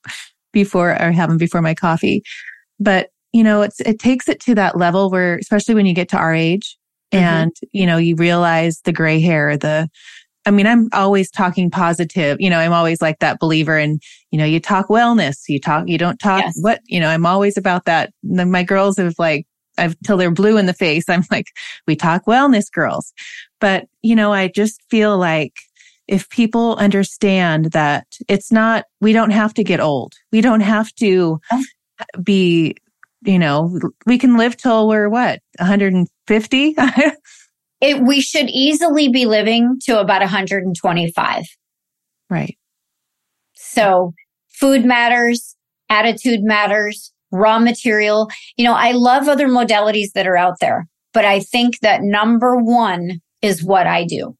[0.52, 2.22] before or have them before my coffee.
[2.78, 6.08] But, you know, it's, it takes it to that level where, especially when you get
[6.10, 6.76] to our age
[7.12, 7.24] mm-hmm.
[7.24, 9.88] and, you know, you realize the gray hair, the,
[10.44, 12.40] I mean, I'm always talking positive.
[12.40, 15.88] You know, I'm always like that believer and, you know, you talk wellness, you talk,
[15.88, 16.58] you don't talk yes.
[16.60, 18.12] what, you know, I'm always about that.
[18.22, 19.46] My girls have like,
[19.78, 21.08] I've till they're blue in the face.
[21.08, 21.46] I'm like,
[21.86, 23.12] we talk wellness girls.
[23.60, 25.54] But, you know, I just feel like
[26.08, 30.14] if people understand that it's not, we don't have to get old.
[30.30, 31.40] We don't have to
[32.22, 32.74] be,
[33.22, 36.74] you know, we can live till we're what, 150?
[37.80, 41.44] it, we should easily be living to about 125.
[42.28, 42.58] Right.
[43.54, 44.12] So
[44.48, 45.56] food matters,
[45.88, 48.28] attitude matters, raw material.
[48.56, 52.56] You know, I love other modalities that are out there, but I think that number
[52.56, 54.36] one is what I do.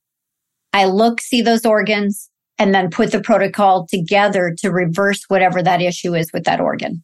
[0.73, 5.83] I look, see those organs, and then put the protocol together to reverse whatever that
[5.83, 7.03] issue is with that organ.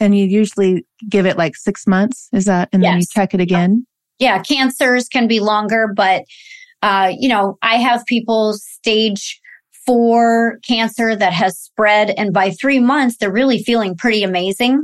[0.00, 2.68] And you usually give it like six months, is that?
[2.72, 2.90] And yes.
[2.90, 3.86] then you check it again?
[4.18, 6.24] Yeah, cancers can be longer, but,
[6.82, 9.40] uh, you know, I have people stage
[9.86, 12.10] four cancer that has spread.
[12.10, 14.82] And by three months, they're really feeling pretty amazing.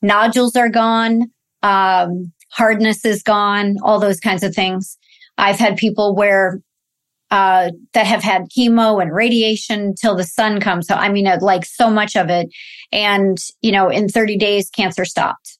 [0.00, 1.24] Nodules are gone.
[1.62, 4.96] Um, hardness is gone, all those kinds of things.
[5.38, 6.60] I've had people where
[7.34, 10.86] uh, that have had chemo and radiation till the sun comes.
[10.86, 12.48] So, I mean, like so much of it.
[12.92, 15.58] And, you know, in 30 days, cancer stopped.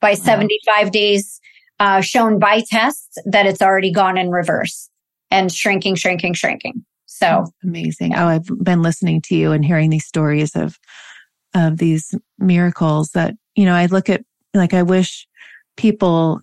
[0.00, 1.40] By 75 days,
[1.78, 4.90] uh, shown by tests that it's already gone in reverse
[5.30, 6.84] and shrinking, shrinking, shrinking.
[7.04, 8.10] So That's amazing.
[8.10, 8.24] Yeah.
[8.24, 10.76] Oh, I've been listening to you and hearing these stories of,
[11.54, 14.24] of these miracles that, you know, I look at
[14.54, 15.28] like, I wish
[15.76, 16.40] people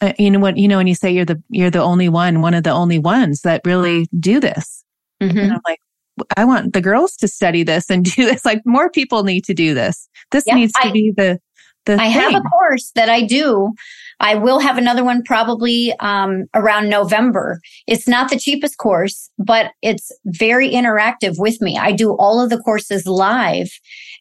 [0.00, 2.40] uh, you know what you know when you say you're the you're the only one
[2.40, 4.84] one of the only ones that really do this
[5.20, 5.38] mm-hmm.
[5.38, 5.80] and i'm like
[6.36, 9.54] i want the girls to study this and do this like more people need to
[9.54, 11.38] do this this yep, needs to I, be the
[11.86, 12.12] the i thing.
[12.12, 13.72] have a course that i do
[14.20, 17.60] I will have another one probably um, around November.
[17.86, 21.78] It's not the cheapest course, but it's very interactive with me.
[21.78, 23.70] I do all of the courses live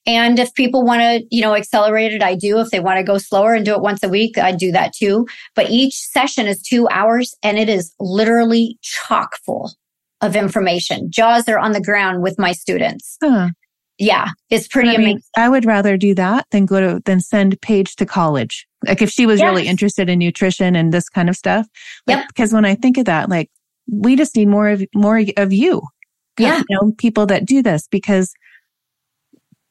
[0.07, 2.59] And if people want to, you know, accelerate it, I do.
[2.59, 4.93] If they want to go slower and do it once a week, I do that
[4.93, 5.27] too.
[5.53, 9.73] But each session is two hours and it is literally chock full
[10.21, 11.11] of information.
[11.11, 13.17] Jaws are on the ground with my students.
[13.21, 13.49] Huh.
[13.99, 15.23] Yeah, it's pretty I amazing.
[15.35, 18.67] I would rather do that than go to than send Paige to college.
[18.85, 19.49] Like if she was yes.
[19.49, 21.67] really interested in nutrition and this kind of stuff.
[22.05, 22.27] Like, yep.
[22.27, 23.49] Because when I think of that, like
[23.91, 25.81] we just need more of more of you.
[26.37, 26.59] Yeah.
[26.59, 28.31] You know, people that do this because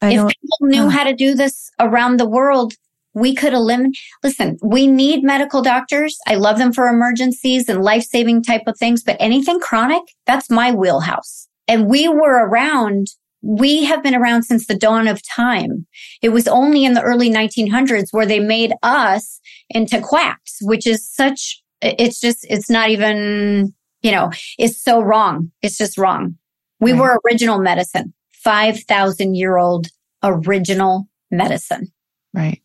[0.01, 2.75] I if people knew how to do this around the world,
[3.17, 3.97] we could eliminate.
[4.23, 6.19] Listen, we need medical doctors.
[6.27, 10.51] I love them for emergencies and life saving type of things, but anything chronic, that's
[10.51, 11.49] my wheelhouse.
[11.67, 13.07] And we were around.
[13.41, 15.87] We have been around since the dawn of time.
[16.21, 19.41] It was only in the early 1900s where they made us
[19.71, 25.53] into quacks, which is such, it's just, it's not even, you know, it's so wrong.
[25.63, 26.37] It's just wrong.
[26.81, 27.01] We right.
[27.01, 29.89] were original medicine, 5,000 year old
[30.23, 31.89] original medicine.
[32.33, 32.63] Right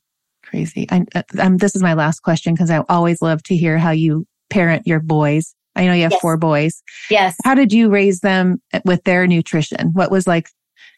[0.51, 0.85] crazy.
[0.91, 1.05] I,
[1.39, 4.85] um, this is my last question because I always love to hear how you parent
[4.85, 5.55] your boys.
[5.75, 6.21] I know you have yes.
[6.21, 6.83] four boys.
[7.09, 7.37] Yes.
[7.45, 9.91] How did you raise them with their nutrition?
[9.93, 10.49] What was like,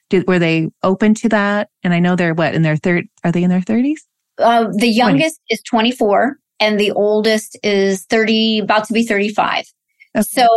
[0.09, 1.69] did, were they open to that?
[1.83, 4.03] And I know they're what in their third, are they in their thirties?
[4.39, 5.53] Uh, the youngest 20.
[5.53, 9.65] is 24 and the oldest is 30, about to be 35.
[10.15, 10.23] Okay.
[10.23, 10.47] So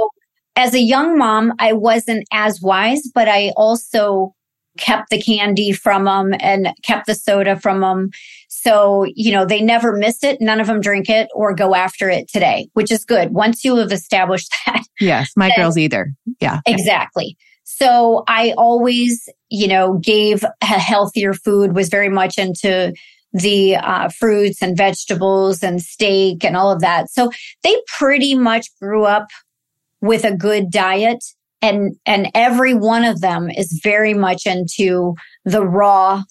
[0.57, 4.35] as a young mom, I wasn't as wise, but I also
[4.78, 8.11] kept the candy from them and kept the soda from them.
[8.49, 10.41] So, you know, they never miss it.
[10.41, 13.33] None of them drink it or go after it today, which is good.
[13.33, 14.83] Once you have established that.
[15.01, 16.12] Yes, my then, girls either.
[16.41, 16.61] Yeah.
[16.66, 17.37] Exactly.
[17.65, 22.95] So I always, you know, gave a healthier food, was very much into
[23.33, 27.11] the uh, fruits and vegetables and steak and all of that.
[27.11, 27.31] So
[27.62, 29.28] they pretty much grew up
[30.07, 31.24] with a good diet.
[31.62, 35.15] And and every one of them is very much into
[35.45, 36.23] the raw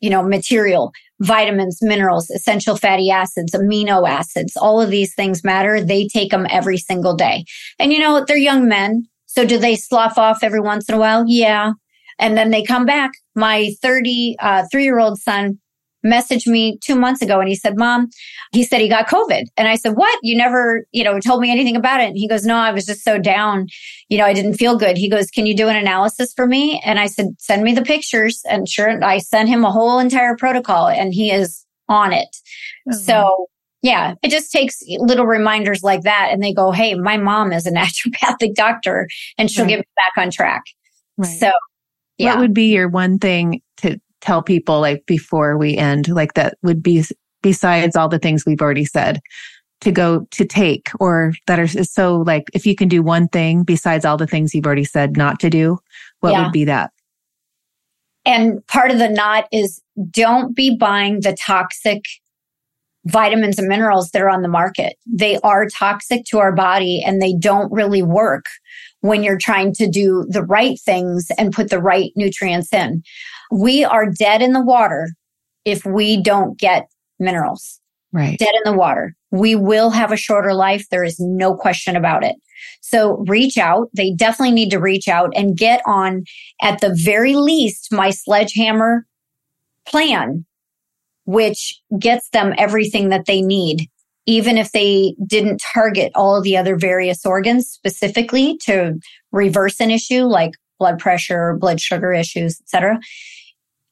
[0.00, 4.56] you know material vitamins minerals essential fatty acids amino acids.
[4.56, 5.82] All of these things matter.
[5.82, 7.44] They take them every single day.
[7.78, 9.06] And you know they're young men.
[9.26, 11.24] So do they slough off every once in a while?
[11.26, 11.72] Yeah.
[12.18, 13.12] And then they come back.
[13.34, 15.58] My 33 uh, year old son
[16.04, 18.08] messaged me two months ago and he said, Mom,
[18.52, 19.44] he said he got COVID.
[19.56, 20.18] And I said, What?
[20.22, 22.08] You never, you know, told me anything about it.
[22.08, 23.66] And he goes, No, I was just so down.
[24.08, 24.96] You know, I didn't feel good.
[24.96, 26.80] He goes, Can you do an analysis for me?
[26.84, 28.42] And I said, Send me the pictures.
[28.48, 32.28] And sure, I sent him a whole entire protocol and he is on it.
[32.88, 32.98] Mm-hmm.
[32.98, 33.48] So
[33.82, 36.30] yeah, it just takes little reminders like that.
[36.32, 39.08] And they go, Hey, my mom is a naturopathic doctor
[39.38, 39.70] and she'll right.
[39.70, 40.62] get me back on track.
[41.16, 41.28] Right.
[41.28, 41.50] So
[42.18, 42.34] yeah.
[42.34, 46.56] What would be your one thing to tell people like before we end, like that
[46.62, 47.04] would be
[47.42, 49.20] besides all the things we've already said
[49.82, 53.64] to go to take or that are so like if you can do one thing
[53.64, 55.78] besides all the things you've already said not to do,
[56.20, 56.42] what yeah.
[56.42, 56.90] would be that?
[58.24, 62.06] And part of the not is don't be buying the toxic
[63.04, 64.96] vitamins and minerals that are on the market.
[65.06, 68.46] They are toxic to our body and they don't really work
[69.00, 73.02] when you're trying to do the right things and put the right nutrients in.
[73.50, 75.10] We are dead in the water
[75.64, 76.88] if we don't get
[77.18, 77.80] minerals.
[78.12, 78.38] Right.
[78.38, 79.14] Dead in the water.
[79.30, 80.86] We will have a shorter life.
[80.90, 82.36] There is no question about it.
[82.80, 83.88] So reach out.
[83.92, 86.24] They definitely need to reach out and get on
[86.62, 89.04] at the very least my sledgehammer
[89.86, 90.44] plan,
[91.24, 93.88] which gets them everything that they need.
[94.26, 98.94] Even if they didn't target all of the other various organs specifically to
[99.32, 102.98] reverse an issue like blood pressure, blood sugar issues, etc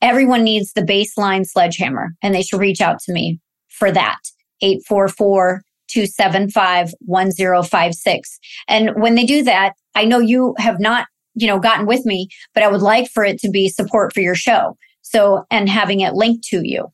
[0.03, 3.39] everyone needs the baseline sledgehammer and they should reach out to me
[3.69, 4.19] for that.
[4.61, 8.39] 844 275 1056.
[8.69, 12.29] And when they do that, I know you have not, you know, gotten with me,
[12.55, 14.77] but I would like for it to be support for your show.
[15.03, 16.89] So, and having it linked to you.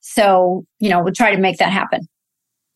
[0.00, 2.00] So, you know, we'll try to make that happen.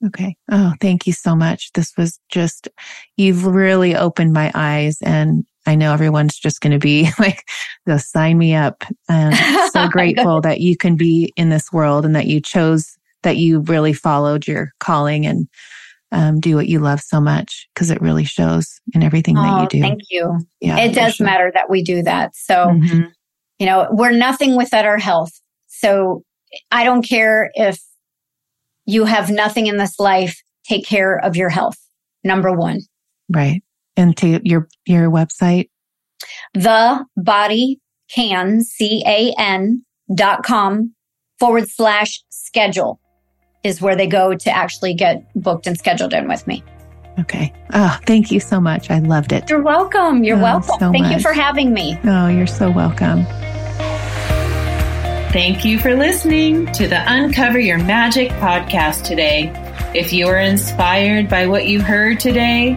[0.06, 0.36] Okay.
[0.50, 1.72] Oh, thank you so much.
[1.72, 2.68] This was just,
[3.16, 7.48] you've really opened my eyes and I know everyone's just going to be like,
[7.86, 8.84] go sign me up.
[9.08, 9.34] And
[9.70, 13.60] so grateful that you can be in this world and that you chose, that you
[13.60, 15.48] really followed your calling and
[16.12, 19.62] um, do what you love so much because it really shows in everything oh, that
[19.62, 19.80] you do.
[19.80, 20.38] Thank you.
[20.60, 21.26] Yeah, it does sure.
[21.26, 22.36] matter that we do that.
[22.36, 23.08] So, mm-hmm.
[23.58, 25.32] you know, we're nothing without our health.
[25.66, 26.22] So
[26.70, 27.80] I don't care if
[28.86, 31.78] you have nothing in this life, take care of your health.
[32.22, 32.80] Number one.
[33.28, 33.62] Right
[33.96, 35.70] and to your your website?
[36.54, 37.80] The body
[38.10, 39.84] can C A N
[40.14, 40.94] dot com
[41.38, 43.00] forward slash schedule
[43.62, 46.62] is where they go to actually get booked and scheduled in with me.
[47.18, 47.52] Okay.
[47.72, 48.90] Oh, thank you so much.
[48.90, 49.48] I loved it.
[49.48, 50.24] You're welcome.
[50.24, 50.76] You're oh, welcome.
[50.80, 51.12] So thank much.
[51.12, 51.98] you for having me.
[52.04, 53.24] Oh, you're so welcome.
[55.32, 59.52] Thank you for listening to the Uncover Your Magic podcast today.
[59.94, 62.76] If you are inspired by what you heard today,